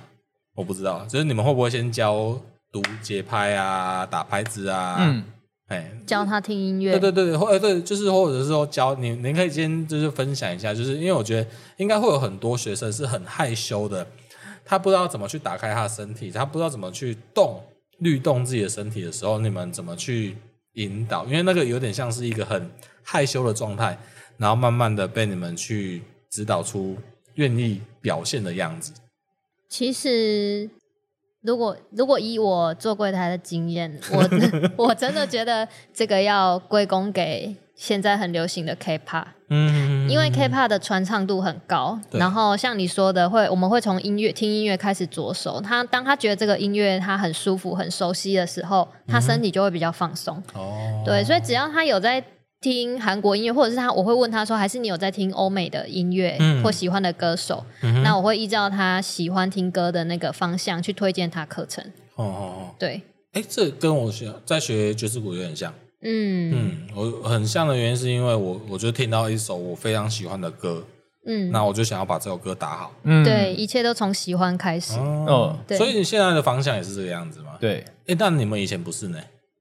[0.54, 2.38] 我不知道，就是你们会不会先教
[2.72, 4.96] 读节拍啊，打拍子啊？
[5.00, 5.24] 嗯。
[5.68, 14.06] 哎，教他听音乐，对对对对，或者对，就是或者是说教你，您可以先就是分享一下，就是因为我觉得应该会有很多学生是很害羞的，
[14.64, 17.60] 他不知道怎么去打开他的身体，他不知道怎么去动
[17.98, 20.36] 律动自己的身体的时候，你们怎么去
[20.74, 21.24] 引导？
[21.24, 22.70] 因为那个有点像是一个很
[23.02, 23.98] 害羞的状态，
[24.36, 26.00] 然后慢慢的被你们去
[26.30, 26.96] 指导出
[27.34, 28.92] 愿意表现的样子。
[29.68, 30.70] 其实。
[31.42, 34.28] 如果如果以我做柜台的经验，我
[34.88, 52.24] 我真的觉得这个要归功给现在很流行的 K-pop，嗯，因为 K-pop 的传唱度很高，然后像你说的会，会我们会从音乐听音乐开始着手，他当他觉得这个音乐他很舒服、很熟悉的时候，他身体就会比较放松，哦，对，所以只要他有在。
[52.60, 57.64] 听韩国音乐，或者是他，我会问他说，还是你有在听欧美的音乐、嗯、或喜欢的歌手？
[57.82, 61.84] 嗯、那我会依照他喜欢听歌的那个方向去推荐他课程。
[62.16, 63.02] 哦哦哦，对，
[63.32, 65.72] 哎，这跟我学在学爵士鼓有点像。
[66.02, 70.84] 嗯嗯，我很像的原因是因为我我就听到一首我非常喜欢的歌，
[71.26, 72.92] 嗯，那我就想要把这首歌打好。
[73.02, 74.94] 嗯，对，一切都从喜欢开始。
[74.98, 77.56] 哦，对所以你现在的方向也是这个样子吗？
[77.60, 79.18] 对，哎，但你们以前不是呢？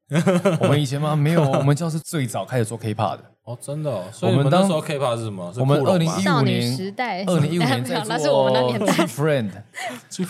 [0.62, 1.16] 我们以前吗？
[1.16, 3.24] 没有，我们教室最早开始做 K-pop 的。
[3.46, 4.04] 哦，真的哦。
[4.12, 5.52] 所以我们那时候 K-pop 是什么？
[5.58, 8.52] 我们二零一五年时代，二零一五年在做
[9.08, 9.50] Friend，
[10.10, 10.26] 做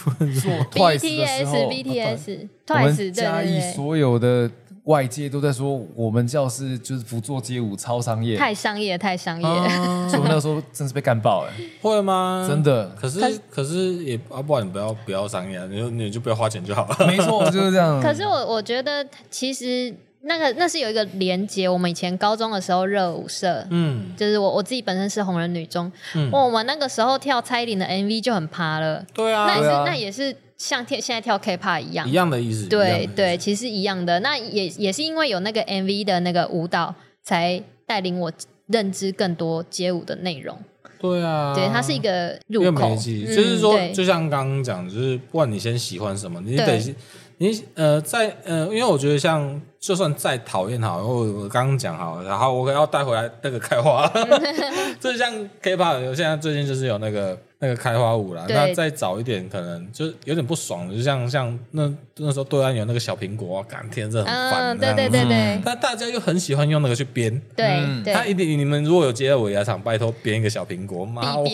[0.71, 4.49] twice 的 sbts 我们嘉义所有的。
[4.85, 9.47] 外界都在说我们教室就是不做街舞，超商业，太商业，太商业。
[9.47, 12.45] 啊、 所以我那个时候真是被干爆哎，会吗？
[12.47, 12.89] 真的。
[12.89, 13.19] 可是
[13.49, 16.97] 可是也啊，不然你不要不要商业，你就你就不要花钱就好了。
[17.07, 17.99] 没错，就是这样。
[17.99, 21.67] 可是我我觉得其实那个那是有一个连接。
[21.67, 29.03] 我们以前高中的时候热舞社，嗯，就是我我自己本身是红人女中，嗯，我们那个时候跳蔡依林的 MV 就很趴了。
[29.15, 30.35] 对啊，那也是、啊、那也是。
[30.57, 32.67] 像跳现在跳 K-pop 一样，一样的意思。
[32.67, 34.19] 对对，其实一样的。
[34.21, 38.31] 那也也是因为有那个 MV 的那个舞蹈，才带领我
[38.67, 40.57] 认知更多街舞的内容。
[40.97, 42.95] 对啊，对，它是一个入口。
[42.95, 46.95] 就是说，就像刚刚讲，就是不管你先喜欢什么，你得
[47.37, 54.09] 你呃，在呃，因为我觉得像就算再讨厌好，我我刚刚讲好，然后我要带回来那个开花，
[55.01, 55.31] 就像
[55.61, 57.37] K-pop，现在最近就是有那个。
[57.65, 64.77] 那个开花舞啦，那再早一点可能就有点不爽的，就像像那那时候对岸有那个小苹果，感觉真的很烦。
[64.77, 65.59] 对对对对。
[65.65, 67.41] 但大家又很喜欢用那个去编。
[67.55, 68.13] 对。
[68.13, 71.45] 他一定，你们如果有接到尾牙场，拜托编一个小苹果，妈哇！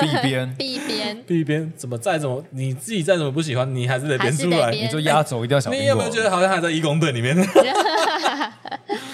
[0.00, 0.54] 必编。
[0.56, 1.22] 必编。
[1.26, 1.72] 必编。
[1.76, 4.70] 怎么再怎么你自己再怎么不喜欢，你还是得编出来。
[4.70, 5.82] 你就压轴一定要小苹果。
[5.82, 7.36] 你有没有觉得好像还在义工队里面？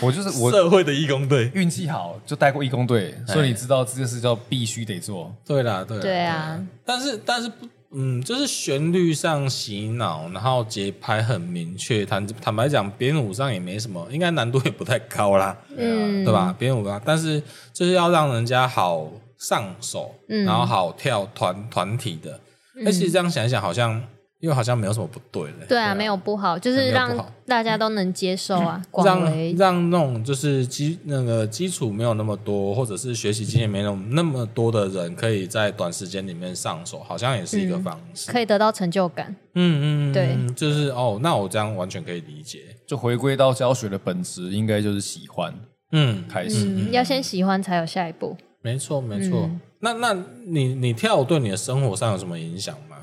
[0.00, 5.34] 我就是我社会的义工队，运气好就带过义工队，所以你知道这件事叫必须得做。
[5.46, 5.84] 对啦。
[6.01, 7.51] 对，对啊，但是但是，
[7.92, 12.05] 嗯，就是旋律上洗脑，然后节拍很明确。
[12.05, 16.55] 坦坦白讲，编舞上也没什么，应该难度也不太高啦，嗯，对吧？
[16.59, 17.42] 编舞啊，但是
[17.72, 22.40] 就是要让人家好上手，嗯、然后好跳团团体的。
[22.84, 24.03] 但其实这样想一想，好像。
[24.45, 27.16] 因为好像没有什么不对的，对啊，没有不好，就是让
[27.47, 39.34] 大家都能接受啊，让让那种就是基那个基础没有那么多，或者是学习经验没有那么多的人，可以在短时间里面上手，好像也是一个方式，可以得到成就感。
[39.55, 45.55] 嗯嗯，对，就是哦，那我这样完全可以理解，就回归到教学的本质，应该就是喜欢，
[45.92, 46.68] 嗯，开始。
[46.90, 48.36] 要先喜欢才有下一步。
[48.61, 50.14] 没错没错，那那
[50.47, 52.93] 你你跳舞对你的生活上有什么影响吗？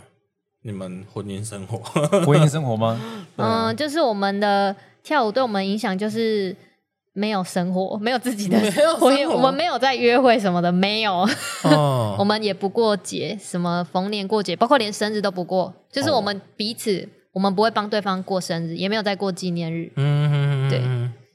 [0.64, 1.78] 你们婚姻生活，
[2.26, 3.00] 婚姻生活吗？
[3.38, 6.56] 嗯，就是我们的跳舞对我们影响就是
[7.14, 8.60] 没有生活，没有自己的
[9.00, 11.28] 婚姻，我们没有在约会什么的，没有。
[11.64, 19.92] 哦、我们也不过节，什么逢年过节，包括连生日都不过，就是我们彼此，哦、我们不会帮对方过生日，也没有在过纪念日。
[19.96, 20.82] 嗯哼，对。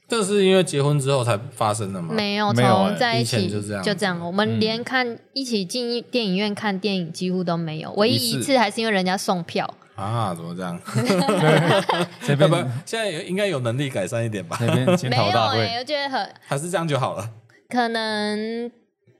[0.07, 2.13] 这是因为结婚之后才发生的吗？
[2.13, 4.19] 没有，从在一起就这样，就这样。
[4.19, 10.33] 我们连看一起进电影院看电影几乎都没有，唯一一次还是因为人家送票啊？
[10.33, 10.79] 怎么这样？
[12.25, 12.49] 这边
[12.85, 14.57] 现在应该有能力改善一点吧？
[14.61, 17.29] 没有哎，我觉得很还是这样就好了。
[17.67, 18.71] 可能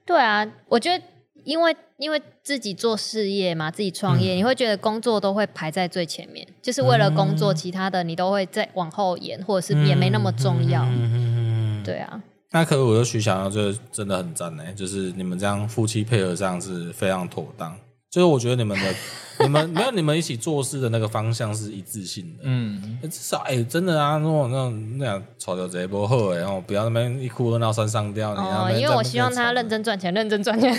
[0.06, 1.04] 对啊，我觉得。
[1.48, 10.84] 因为因为自己做事业嘛，自己创业，嗯、你会觉得工作都会排在最前面，就是为了工作，其他的你都会再往后延，或者是也没那么重要。
[10.84, 12.22] 嗯、对啊。
[12.50, 17.74] 那可是我就徐想要，就真的很赞呢，就是你们这样夫妻配合上是非常妥当。
[18.10, 18.94] 就是我觉得你们的、
[19.40, 22.44] 你们没有你们一起做事的那个方向是一致性的。
[22.44, 28.30] 嗯，至少哎，真的啊，那种那种那样吵掉这一波后，然后不要那边一哭二闹三上吊。
[28.32, 30.74] 哦，因为我希望他认真赚钱，认真赚钱。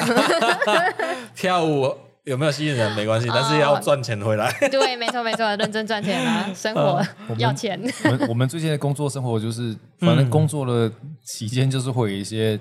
[1.36, 4.51] 跳舞有没有吸引人没关系，但是要赚钱回来。
[4.71, 6.99] 对，没错没错，认真赚钱啊，生活
[7.38, 7.80] 要钱。
[8.05, 10.91] 我们我们最近的工作生活就是，反正工作的
[11.23, 12.59] 期间就是会有一些。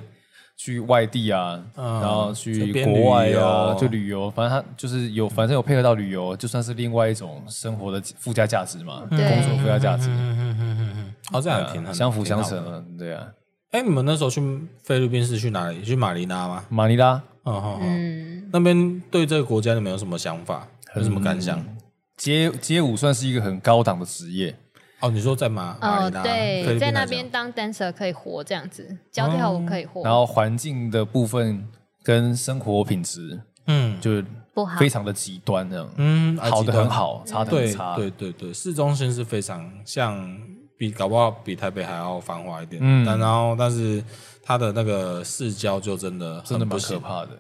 [0.59, 10.09] 去外地啊，嗯、然后去国外啊，就旅游，反正他就是有，反正有配合到旅游，就算是另外一种生活的附加价值嘛，对工作附加价值。
[10.09, 13.29] 嗯嗯嗯嗯嗯，哦，这样也挺好，相辅相成啊，对啊。
[13.71, 14.41] 哎，你们那时候去
[14.83, 15.81] 菲律宾是去哪里？
[15.85, 16.65] 去马尼拉吗？
[16.69, 20.67] 马尼拉，嗯嗯嗯，那边对这个国家你们有什么想法？
[20.97, 21.57] 有什么感想？
[21.61, 21.77] 嗯、
[22.17, 24.57] 街街舞算是一个很高档的职业。
[25.01, 30.03] 哦，你说在马马尼拉，对，在那边当 dancer 可以活这样子，教跳舞可以活。
[30.03, 31.67] 然后环境的部分
[32.03, 34.23] 跟生活品质，嗯，就
[34.53, 35.89] 不好，非常的极端这样。
[35.97, 37.95] 嗯，好的很好，差的很差。
[37.95, 40.37] 对对对，市中心是非常像
[40.77, 42.83] 比搞不好比台北还要繁华一点。
[42.85, 44.03] 嗯，但然后但是
[44.43, 47.31] 它的那个市郊就真的真的蛮可怕的。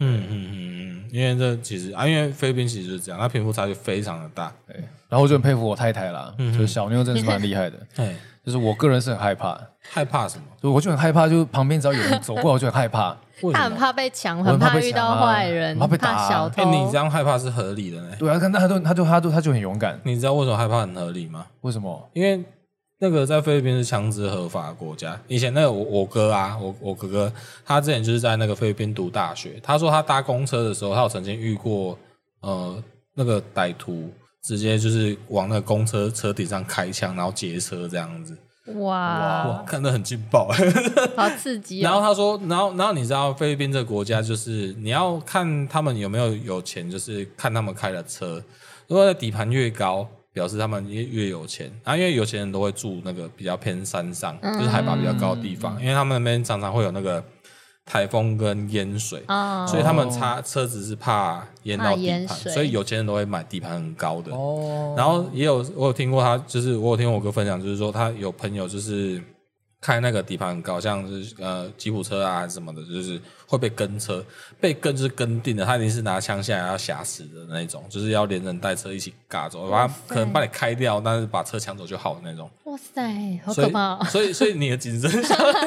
[0.00, 4.52] 嗯嗯嗯嗯，因为这其实啊，因为菲律宾其实就是这样，它贫富差距非常的大。
[4.66, 4.76] 对。
[5.08, 7.76] 然后我就很佩服我太太啦，就是小妞真的是蛮厉害的。
[7.94, 10.44] 对， 就是我个人是很害怕，害怕什么？
[10.62, 13.16] 就我就很害怕，就旁边只要有人走过来，我就很害怕。
[13.52, 16.28] 他很怕被抢，很怕遇到坏人，怕被打。
[16.28, 16.64] 小偷。
[16.70, 18.16] 你这样害怕是合理的呢？
[18.18, 20.00] 对啊，那他就他就他就他就很勇敢。
[20.04, 21.44] 你知道为什么害怕很合理吗？
[21.60, 22.08] 为什么？
[22.14, 22.42] 因为
[23.02, 25.20] 那个在菲律宾是枪支合法的国家。
[25.26, 27.32] 以前那个我我哥啊，我我哥哥
[27.64, 29.58] 他之前就是在那个菲律宾读大学。
[29.60, 31.98] 他说他搭公车的时候，他有曾经遇过
[32.42, 32.80] 呃
[33.14, 34.08] 那个歹徒
[34.44, 38.38] 直接就是往那个公车车顶上开枪，然后劫车这样子。
[38.74, 40.48] 哇，哇，看得很劲爆，
[41.18, 41.82] 好刺激哦。
[41.82, 48.40] 然后他说，然后然后你知道菲律宾这个国家就是你要看他们有没有有钱，就是看他们开的车，
[48.86, 50.06] 如果底盘越高。
[50.32, 57.22] 表示他们越越有钱啊，因为有钱人都会住那个比较偏山上，嗯、就是海拔比较高的地方，因为他们那边常常会有那个
[57.84, 64.32] 台风跟淹水，哦、所以他们擦车子是怕淹到底盘，所以有钱人都会买底盘很高的。
[64.32, 69.22] 哦，然后也有我有听过他，就是我有听我哥分享，就是说他有朋友就是。
[69.84, 73.20] 开那个底盘很高，像是呃吉普车啊什么的，就是
[73.52, 74.24] 会被跟车，
[74.58, 82.48] 被跟就是跟定的，他一定是拿枪下来要挟持的那种，就是要连人带车一起嘎走，把他可能把你开掉，但是把车抢走就好的那种。
[82.64, 84.06] 哇塞，好可怕哦！
[84.08, 85.10] 所以所以，所以你的谨慎，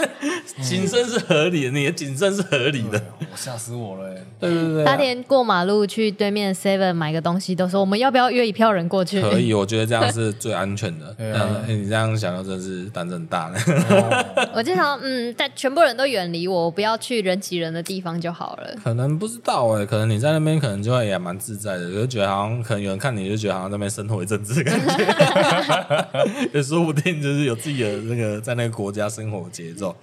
[0.64, 3.00] 谨慎是合理的，你的谨慎是合理的。
[3.20, 4.16] 我吓死我了！
[4.40, 9.22] 对对对，他连过马路去对面 Seven 买个东西，都说我们要不要约一票人过去？
[9.22, 11.16] 可以，我觉得这样是最安全的。
[11.20, 13.60] 嗯，你这样想，真是胆子很大呢。
[14.56, 18.76] 我经常嗯，但全部人都远离我，我不要去人挤人的地方就好了。
[18.84, 29.94] 可能不知道哎，可能你在那边可能就会也蛮自在的，就觉得好像可能有人看你就觉得好像在那边生活一阵子的感觉， 也说不定就是有自己的那个在那个国家生活节奏。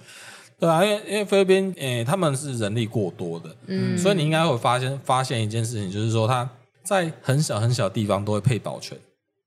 [0.59, 6.47] 对啊，因为因为菲律宾诶，他们是人力过多的，嗯，所以你应该会发现发现一件事情，就是说他
[6.83, 8.97] 在很小很小的地方都会配保全。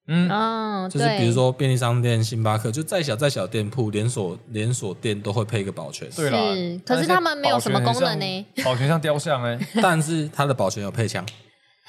[0.08, 6.08] 嗯哦，就是比如说便利商店、星巴克，就再小再小店铺，连锁连锁店都会配一个保全。
[6.10, 6.38] 对啦，
[6.86, 8.46] 可是他们没有什么功能呢？
[8.64, 11.26] 保全像雕像哎， 但是他的保全有配枪。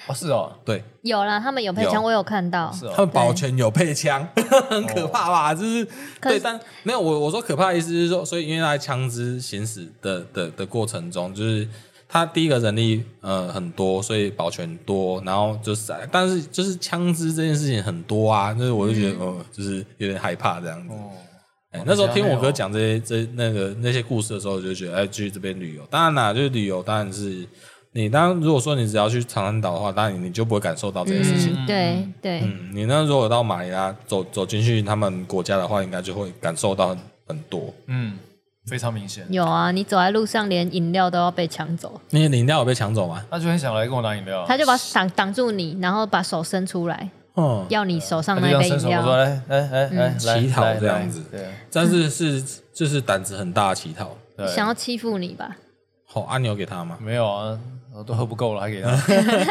[0.07, 2.71] 哦，是哦，对，有啦，他们有配枪，我有看到。
[2.71, 4.27] 是哦，他们保全有配枪，
[4.69, 5.53] 很可怕吧？
[5.53, 5.85] 就是
[6.21, 11.67] 对，但没有我我说可怕的意思是说，所以因为他在枪支行驶的的的过程中，就是。
[12.09, 20.93] 他第一个人力呃很多，所以保全多，然后就是，但是就是枪支这件事情很多啊，就是我就觉得呃，就是有点害怕这样子。
[20.93, 21.11] 哦
[21.71, 27.45] 欸、那时候听我哥讲这些这那个那些故事的时候，我就觉得哎，去这边旅游，当然啦，就是旅游，当然是
[27.91, 31.53] 你当然如果说你只要去长滩岛的话，当然你就不会感受到这件事情。
[31.57, 37.73] 嗯、对对，嗯，你那如果到马尼拉走走进去他们国家的话，应该就会感受到很，很多。
[37.87, 38.17] 嗯。
[38.67, 41.99] 非常明显，有啊，你走在路上，连饮料都要被抢走。
[42.09, 43.23] 那些饮料有被抢走吗？
[43.31, 49.01] 他就很想来跟我拿饮料，他就把挡挡住你，然后把手伸出来，哦，要你手上那杯饮料。
[49.01, 52.43] 说来来来来，乞讨这样子，对，但是是
[52.73, 54.17] 就是胆子很大乞讨，
[54.53, 55.55] 想要欺负你吧？
[56.05, 56.97] 好，按钮给他吗？
[57.01, 57.57] 没有啊，
[57.95, 58.91] 我都喝不够了，还给他，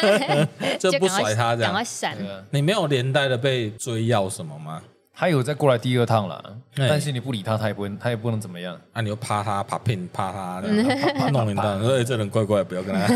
[0.79, 2.17] 就不甩他这样， 赶快闪。
[2.51, 4.83] 你没有连带的被追要什么吗？
[5.19, 8.79] 他有再过来第二趟了，但是你不理他，他也不会，他也不能怎么样。
[8.93, 10.61] 啊，你又啪他，啪拼，啪他，
[11.33, 13.07] 弄你当，说哎，这人怪怪，不要跟他，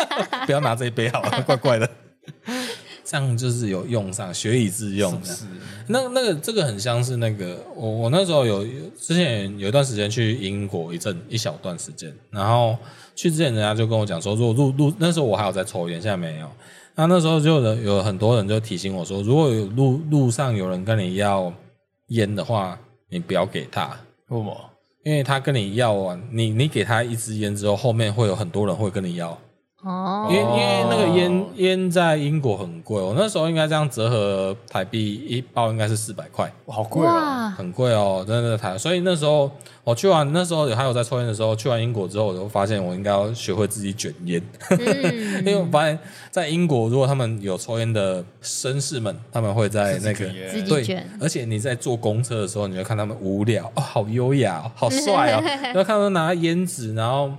[0.46, 1.86] 不要拿这一杯好了， 怪怪的。
[3.04, 5.12] 这样就是有用上，学以致用。
[5.24, 5.44] 是，
[5.88, 8.64] 那那个这个很像是那个我我那时候有
[8.96, 12.78] 之前有一段时间去英国一阵一小段时间，然后
[13.14, 16.48] 去之前人家就跟我讲说，如果入入那时候我还有在抽烟，现在没有。
[17.00, 21.50] 那那时候就有有很多人就提醒我说，如果有路路上有人跟你要
[22.08, 22.78] 烟的话，
[23.08, 23.86] 你不要给他。
[24.28, 24.54] 为什么？
[25.04, 29.38] 因为他跟你要啊，你你给他一支烟之后，后面会有很多人会跟你要。
[29.82, 38.76] 哦，因为因为那个烟烟在英国很贵，我那时候应该这样折合台币一包应该是四百块，好贵哦，很贵哦，真的台。
[38.76, 39.50] 所以那时候
[39.82, 45.98] 我去完那时候还有在抽烟的时候，去完英国之后，我就发现我应该要学会自己卷烟，嗯、 因为我发现
[46.30, 55.40] 在英国如果他们有抽烟的绅士们，他们会在那个自己卷，而且你在坐公车的时候，你会看他们无聊哦，好优雅哦，好帅哦，
[55.72, 57.30] 然后看他们拿烟纸，然后。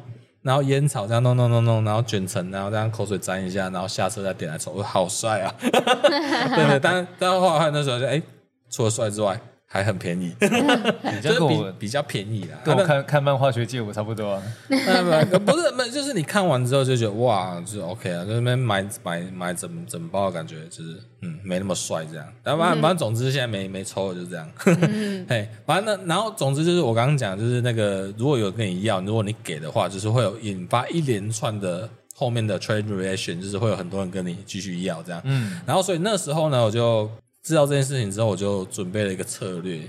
[0.42, 5.54] 然后烟草这样弄弄弄弄，然后卷成，然后这样口水沾一下，然后下车再点来抽，好帅啊！
[5.62, 5.70] 对
[6.68, 8.22] 对，但但后来那时候就哎，
[8.70, 9.40] 除了帅之外。
[9.74, 10.36] 还很便宜，
[11.24, 12.58] 就是比比较便宜啦。
[12.62, 14.44] 跟我看看漫画学街舞差不多啊。
[14.68, 22.28] 不是，不是，就是你看完之后就觉得哇，就是 OK 啊，就是那边买买买整整包的感觉，就是嗯，没那么帅这样。
[22.44, 24.46] 然后反正反正总之现在没没抽了，就这样。
[25.30, 35.22] 嘿，反正然后总之就是我刚刚讲，就是那个如果有跟你要，如果你给的话，就是会有引发一连串的后面的 trade reaction，就是会有很多人跟你继续要这样。
[35.24, 35.62] 嗯。
[35.66, 37.10] 然后所以那时候呢，我就。
[37.44, 39.82] 知道这件事情之后，我就准备了一个策略，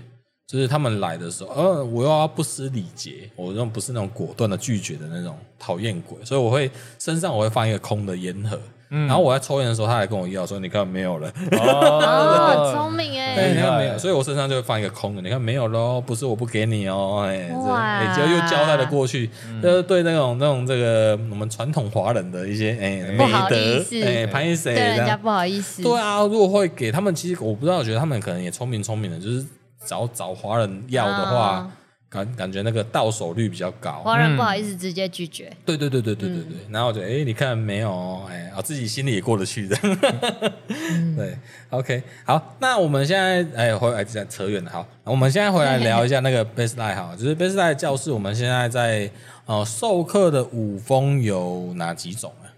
[0.46, 8.61] 就是他们来的时候，呃，我又要不失礼节，我用不是那种果断的拒绝的那种讨厌鬼，所以我会身上我会放一个空的烟盒，
[8.93, 11.32] 然后我在抽烟的时候，他还跟我要说：“你看没有了。
[11.59, 13.53] ”哦，聪明哎！
[13.55, 15.22] 你看没有，所以我身上就会放一个空的。
[15.22, 19.30] 你看没有喽，不是我不给你哦，哎，哎，就又交代了过去，
[19.62, 25.82] 就是对那种那种这个我们传统华人的一些哎美德，哎，潘一谁对人家不好意思。
[25.82, 29.45] 对啊，如果会给他们，其实我不知道，我觉得他们可能也聪明聪明的，就是
[29.86, 31.70] 找找华人要的话。
[32.12, 35.50] 感感觉那个到手率比较高，华人不好意思直接拒绝。
[35.64, 36.58] 对对对对对对对。
[36.70, 38.22] 然后我就哎，你看没有？
[38.28, 39.74] 哎，我自己心里也过得去的。
[41.16, 41.38] 对
[41.70, 44.70] ，OK，好，那我们现在哎回来再扯远了。
[44.70, 49.10] 好，我们现在回来聊一下那个 Bestline 哈，就是 Bestline 教室，我们现在在
[49.46, 52.52] 呃授课的舞风有哪几种啊？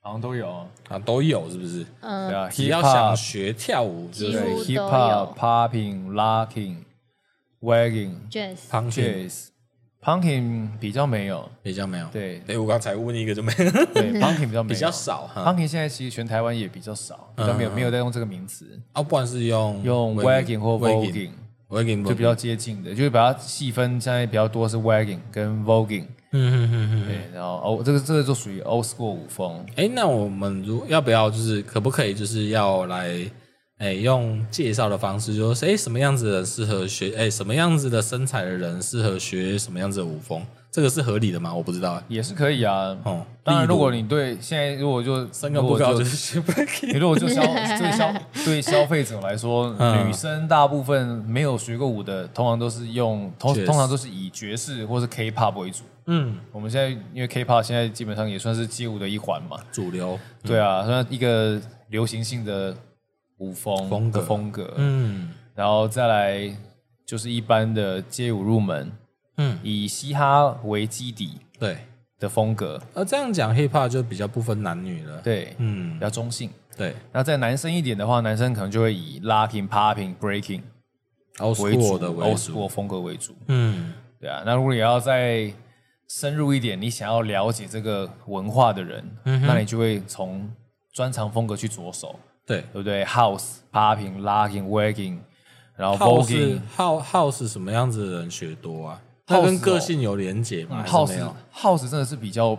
[0.00, 0.48] 好像都有
[0.88, 1.84] 啊，都有是不是？
[2.00, 4.40] 嗯，对啊，只要想学跳舞，就是。
[4.40, 6.76] Hip Hop、Popping、Locking。
[7.64, 9.30] Wagging、Jazz、Punking、
[10.02, 12.06] Punking 比较没有，比较没有。
[12.12, 13.70] 对，哎，我刚才问一个就没有。
[13.94, 15.30] 对，Punking 比较比较少。
[15.34, 18.78] Punking 现在其实全台湾也比较少，比较没有没有在用这个名词。
[18.92, 26.04] 啊，不管是用用 Wagging 或 Voguing，就比较接近的，就是把它细分，现在比较多是 Wagging 跟 Voguing。
[26.32, 27.06] 嗯嗯嗯嗯。
[27.06, 29.64] 对，然后哦，这个这个就属于 Old School 舞风。
[29.76, 33.08] 哎，那我们如要不要就是可不可以就是要来？
[33.84, 37.14] 哎，用介绍的方式，就是哎，什么样子的适合学？
[37.14, 40.42] 哎，什么样子的身材的人适合学什么样子的舞风？
[40.70, 41.54] 这个是合理的吗？
[41.54, 42.96] 我不知道，也是可以啊。
[43.04, 46.42] 哦，当然，如果你对现在如果就身高不高就是学
[46.82, 49.70] 你如果就消 对消对消费者来说，
[50.06, 55.84] 女生大部分没有学过舞的，通常都是用通通常都是以爵士或是 K-pop 为主。
[56.06, 60.18] 嗯，我们现在因为 K-pop 现在基本上也算是街舞的一环嘛，主流。
[60.42, 61.60] 对啊，算一个
[61.90, 62.74] 流行性的。
[63.44, 66.56] 舞风的风格，嗯，然后再来
[67.04, 68.90] 就是一般的街舞入门，
[69.36, 71.76] 嗯，以嘻哈为基底，对。
[72.20, 72.80] 的风格。
[72.94, 76.94] 而这样讲，hip hop 就比较不分男女了，对，嗯，比较中性，对。
[77.12, 80.62] 那在男生一点的话，男生可能就会以 locking、popping、breaking
[81.62, 84.44] 为主的，old school 风格为主，嗯，对啊。
[84.46, 85.52] 那如果你要再
[86.08, 90.48] 深入一点，你想要了解这个文化的人，那你就会从
[90.92, 92.18] 专长风格去着手。
[92.46, 95.18] 对，对不对？House、Popping、Locking、Wagging，
[95.76, 96.60] 然后 Voguing。
[96.76, 99.00] House House 什么样子的人学多啊？
[99.26, 101.18] 它跟个性有连结吗？House
[101.56, 102.58] House 真的是比较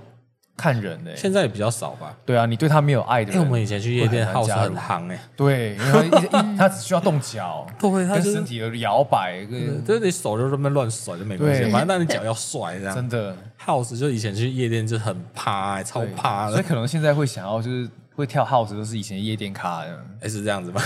[0.58, 2.18] 看人的，现在也比较少吧？
[2.26, 5.20] 对啊，你对他没有爱的人，我们以前去夜店，House 很夯哎。
[5.36, 12.96] 对，因为他他只需要动脚， 对，跟身体的摇摆，就是你手就这么乱甩就没关系，反正但你脚要帅这样。
[12.96, 17.88] 真的，House 就以前去夜店就很趴，超趴，所以可能现在会想要就是。
[18.16, 20.82] 会跳 house 都是以前夜店咖的，哎，是这样子吗？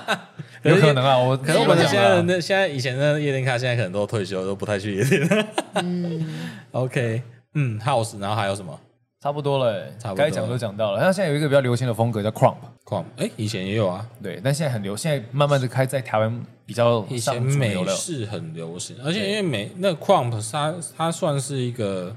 [0.62, 5.46] 有可能啊，我可能我们现在的现在以前的夜店咖，现在可能都退休，都不太去夜店。
[5.74, 7.22] 嗯， OK，
[7.54, 8.78] 嗯，house，然后还有什么？
[9.18, 11.00] 差不多了，差不多该讲都讲到了。
[11.00, 22.14] 那现在有一个比较流行的风格叫 crump，crump，哎，以前也有啊，对，但现在很流，现在慢慢的开在台湾比较以前美式很流行，而且因为美那 crump 它它算是一个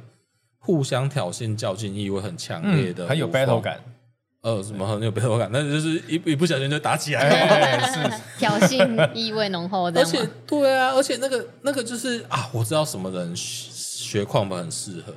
[0.59, 3.79] 互相挑衅、较劲意味很强烈的，很有 battle 感。
[4.41, 5.49] 呃，什么很有背后感？
[5.51, 9.99] 那就是一一不小心就打起来了， 挑衅意味浓厚的。
[9.99, 15.13] 而且，对啊，而且那个那个就是啊，我知道什么人学 Krump 很适合。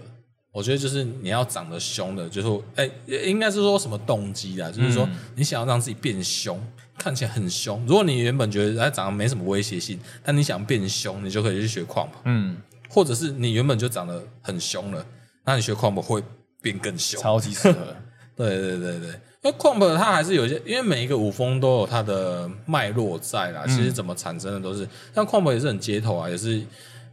[0.50, 4.70] 我觉得就是你要长得凶的，就是哎、欸，应该是说什么动机啊？
[4.70, 6.60] 就是说你想要让自己变凶，
[6.98, 7.82] 看起来很凶。
[7.86, 12.08] 如果你原本觉得他长得没什么威胁性，但你想变凶，你就可以去学 Krump。
[12.24, 12.56] 嗯，
[12.90, 15.06] 或者是你原本就长得很凶了，
[15.46, 16.22] 那你学 Krump 会
[16.60, 17.96] 变更凶，超级适合。
[18.34, 19.08] 对对对对，
[19.42, 23.64] 因为 Krump 它还是有一些，因为每一个舞风都有它的脉络在啦。
[23.66, 26.62] 其实怎么产生的都是，像 Krump 也是很街头啊，也是，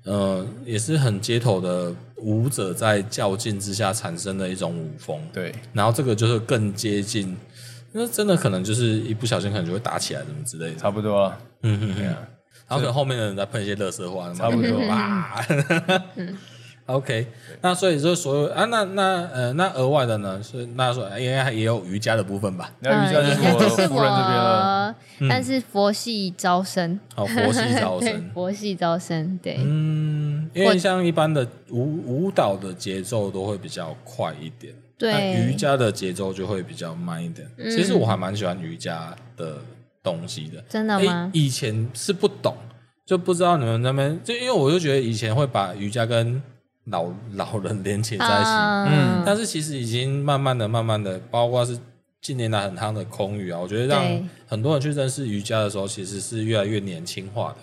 [0.06, 5.20] 呃，也是很街头的舞者在较劲之下产生的一种舞风。
[5.34, 7.36] 对，然后这个就是更接近，
[7.92, 10.76] 那真的可能就是一不小心可能就会打起来什么之类的。
[10.78, 12.04] 差不多，嗯嗯嗯，
[12.68, 15.46] 然后可能后面的人在喷一些垃圾话，差不多吧。
[16.90, 17.28] OK，
[17.62, 20.42] 那所以就所有啊，那那呃，那额外的呢？
[20.42, 22.72] 是那说应该也有瑜伽的部分吧？
[22.80, 24.96] 那瑜伽就是我夫人这边了，
[25.30, 27.00] 但是佛系招生。
[27.16, 29.58] 哦，佛系招生， 佛系招生，对。
[29.60, 35.46] 嗯，因为像一般的舞舞蹈的节奏都会比较快一点，对。
[35.46, 37.48] 瑜伽的节奏就会比较慢一点。
[37.70, 39.58] 其实我还蛮喜欢瑜伽的
[40.02, 40.64] 东西的。
[40.68, 41.30] 真的吗？
[41.34, 42.56] 以前是不懂，
[43.06, 46.42] 就不知道你们那边，就因为我就觉得以前会把瑜伽跟
[46.90, 48.50] 老 老人连接在一起，
[48.88, 51.78] 嗯，但是其实已经慢慢的、慢慢的，包括是
[52.22, 54.04] 近年来很夯的空语啊，我觉得让
[54.48, 57.58] 很多人去认识瑜伽的时候，其实是越来越年轻化的。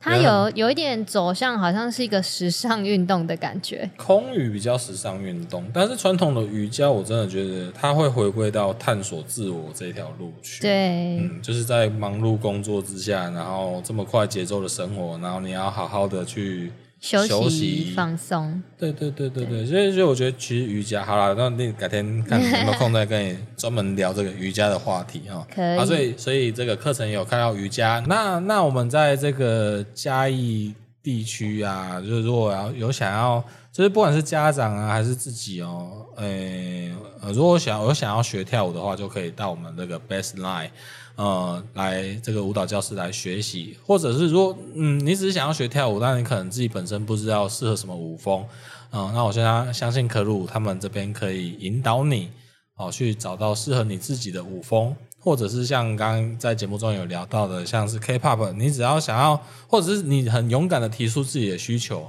[0.00, 3.90] 它有有一点走向，好像是一个时尚运动的感觉。
[3.96, 10.62] 空余比较时尚运动，但是传统的瑜伽，我真的觉得它会回归到探索自我这条路去。
[10.62, 16.70] 对，嗯，就是在忙碌工作之下，然后这么快节奏的生活，然后你要好好的去。
[17.00, 25.46] 休息，休息放松，对对对对对，所以所以我觉得其实瑜伽好了，那你改天看有没有空再跟你专门聊这个瑜伽的话题哈。
[25.54, 25.78] 可以。
[25.78, 28.02] 啊，所以所以这个课程有看到瑜伽。
[28.08, 33.42] 那那我们在这个嘉义地区啊，就是如果要有想要，
[33.72, 36.92] 就是不管是家长啊还是自己哦，诶，
[37.32, 40.70] 如果想有想要学跳舞的话，就可以到我们这个 Baseline。
[41.18, 48.46] 呃，来这个舞蹈教室来学习，或者是说，嗯，你只是想要学跳舞，但你可能自己本身不知道适合什么舞风，
[48.92, 52.30] 嗯、那我现在相信可鲁他们这边可以引导你，
[52.76, 62.08] 哦、去找到适合你自己的舞风，或者是像刚刚在节目中有聊到的，像是 K-pop，你只要想要，或者是你很勇敢的提出自己的需求，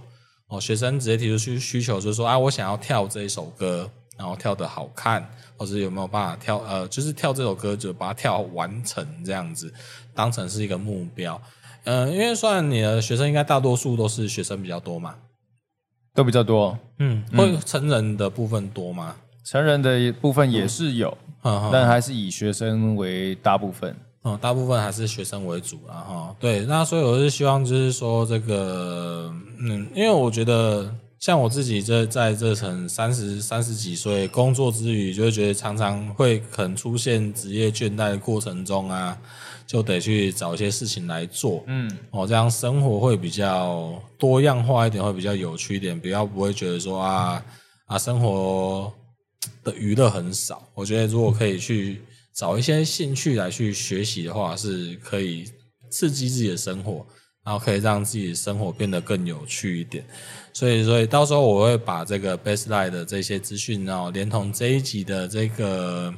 [0.50, 3.90] 哦、学生直接提出需需求，就是说，啊，我想要跳这一首歌，
[4.20, 5.28] 然后跳的好看。
[5.58, 6.58] 或者有没有办法跳？
[6.60, 9.74] 呃，就是跳这首歌，就把它跳完成这样子，
[10.16, 11.42] 当成是一个目标。
[11.84, 15.16] 嗯、呃，因为算你的学生应该大多数都是学生比较多嘛，
[16.14, 16.80] 都比较多。
[17.00, 19.18] 嗯，会成人的部分多吗？
[19.44, 23.94] 成人的部分也是有，嗯、但还是以学生为大部分。
[24.24, 25.96] 嗯，大部分还是学生为主啦。
[25.96, 26.36] 哈。
[26.40, 30.90] 对，那所以我是希望就是说这个，嗯，因为我觉得。
[31.20, 39.20] 像我自己这在这层三十三十几岁工作之余，就会觉得常常会可能出现职业倦怠的过程中啊，
[39.68, 47.44] 就得去找一些事情来做，嗯，哦，这样生活会比较多样化一点，会比较有趣一点，比较不会觉得说啊
[47.88, 48.90] 啊生活
[49.66, 50.70] 的娱乐很少。
[50.74, 52.02] 我觉得如果可以去
[52.34, 55.44] 找一些兴趣来去学习的话，是可以
[55.92, 57.06] 刺激自己的生活。
[57.50, 60.06] 然后可以让自己生活变得更有趣一点，
[60.54, 66.14] 所以，所以到时候我会把这个 Baseline 的这些资讯，然后连同这一集的这个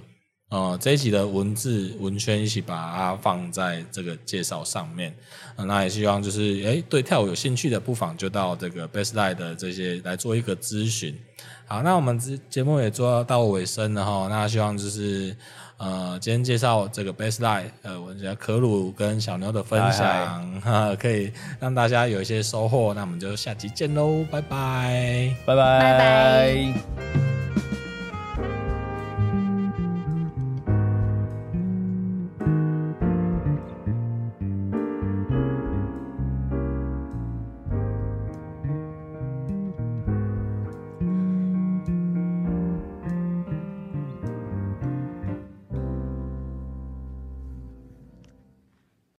[0.50, 5.16] 呃这一集的文字文宣一起把它放在这个介绍上面。
[5.56, 11.18] 那也希望就是诶对跳舞有兴趣的，不妨就到这个 Baseline 的这些来做一个咨询。
[11.66, 15.34] 好，那我们节节目也做到尾声了哈，那希望就是。
[15.82, 22.94] 呃，今天介绍这个 Baseline，呃，我觉得可鲁跟小牛的分享， 哈，可以让大家有一些收获。
[22.94, 27.31] 那我们就下期见喽，拜拜，拜拜，拜拜。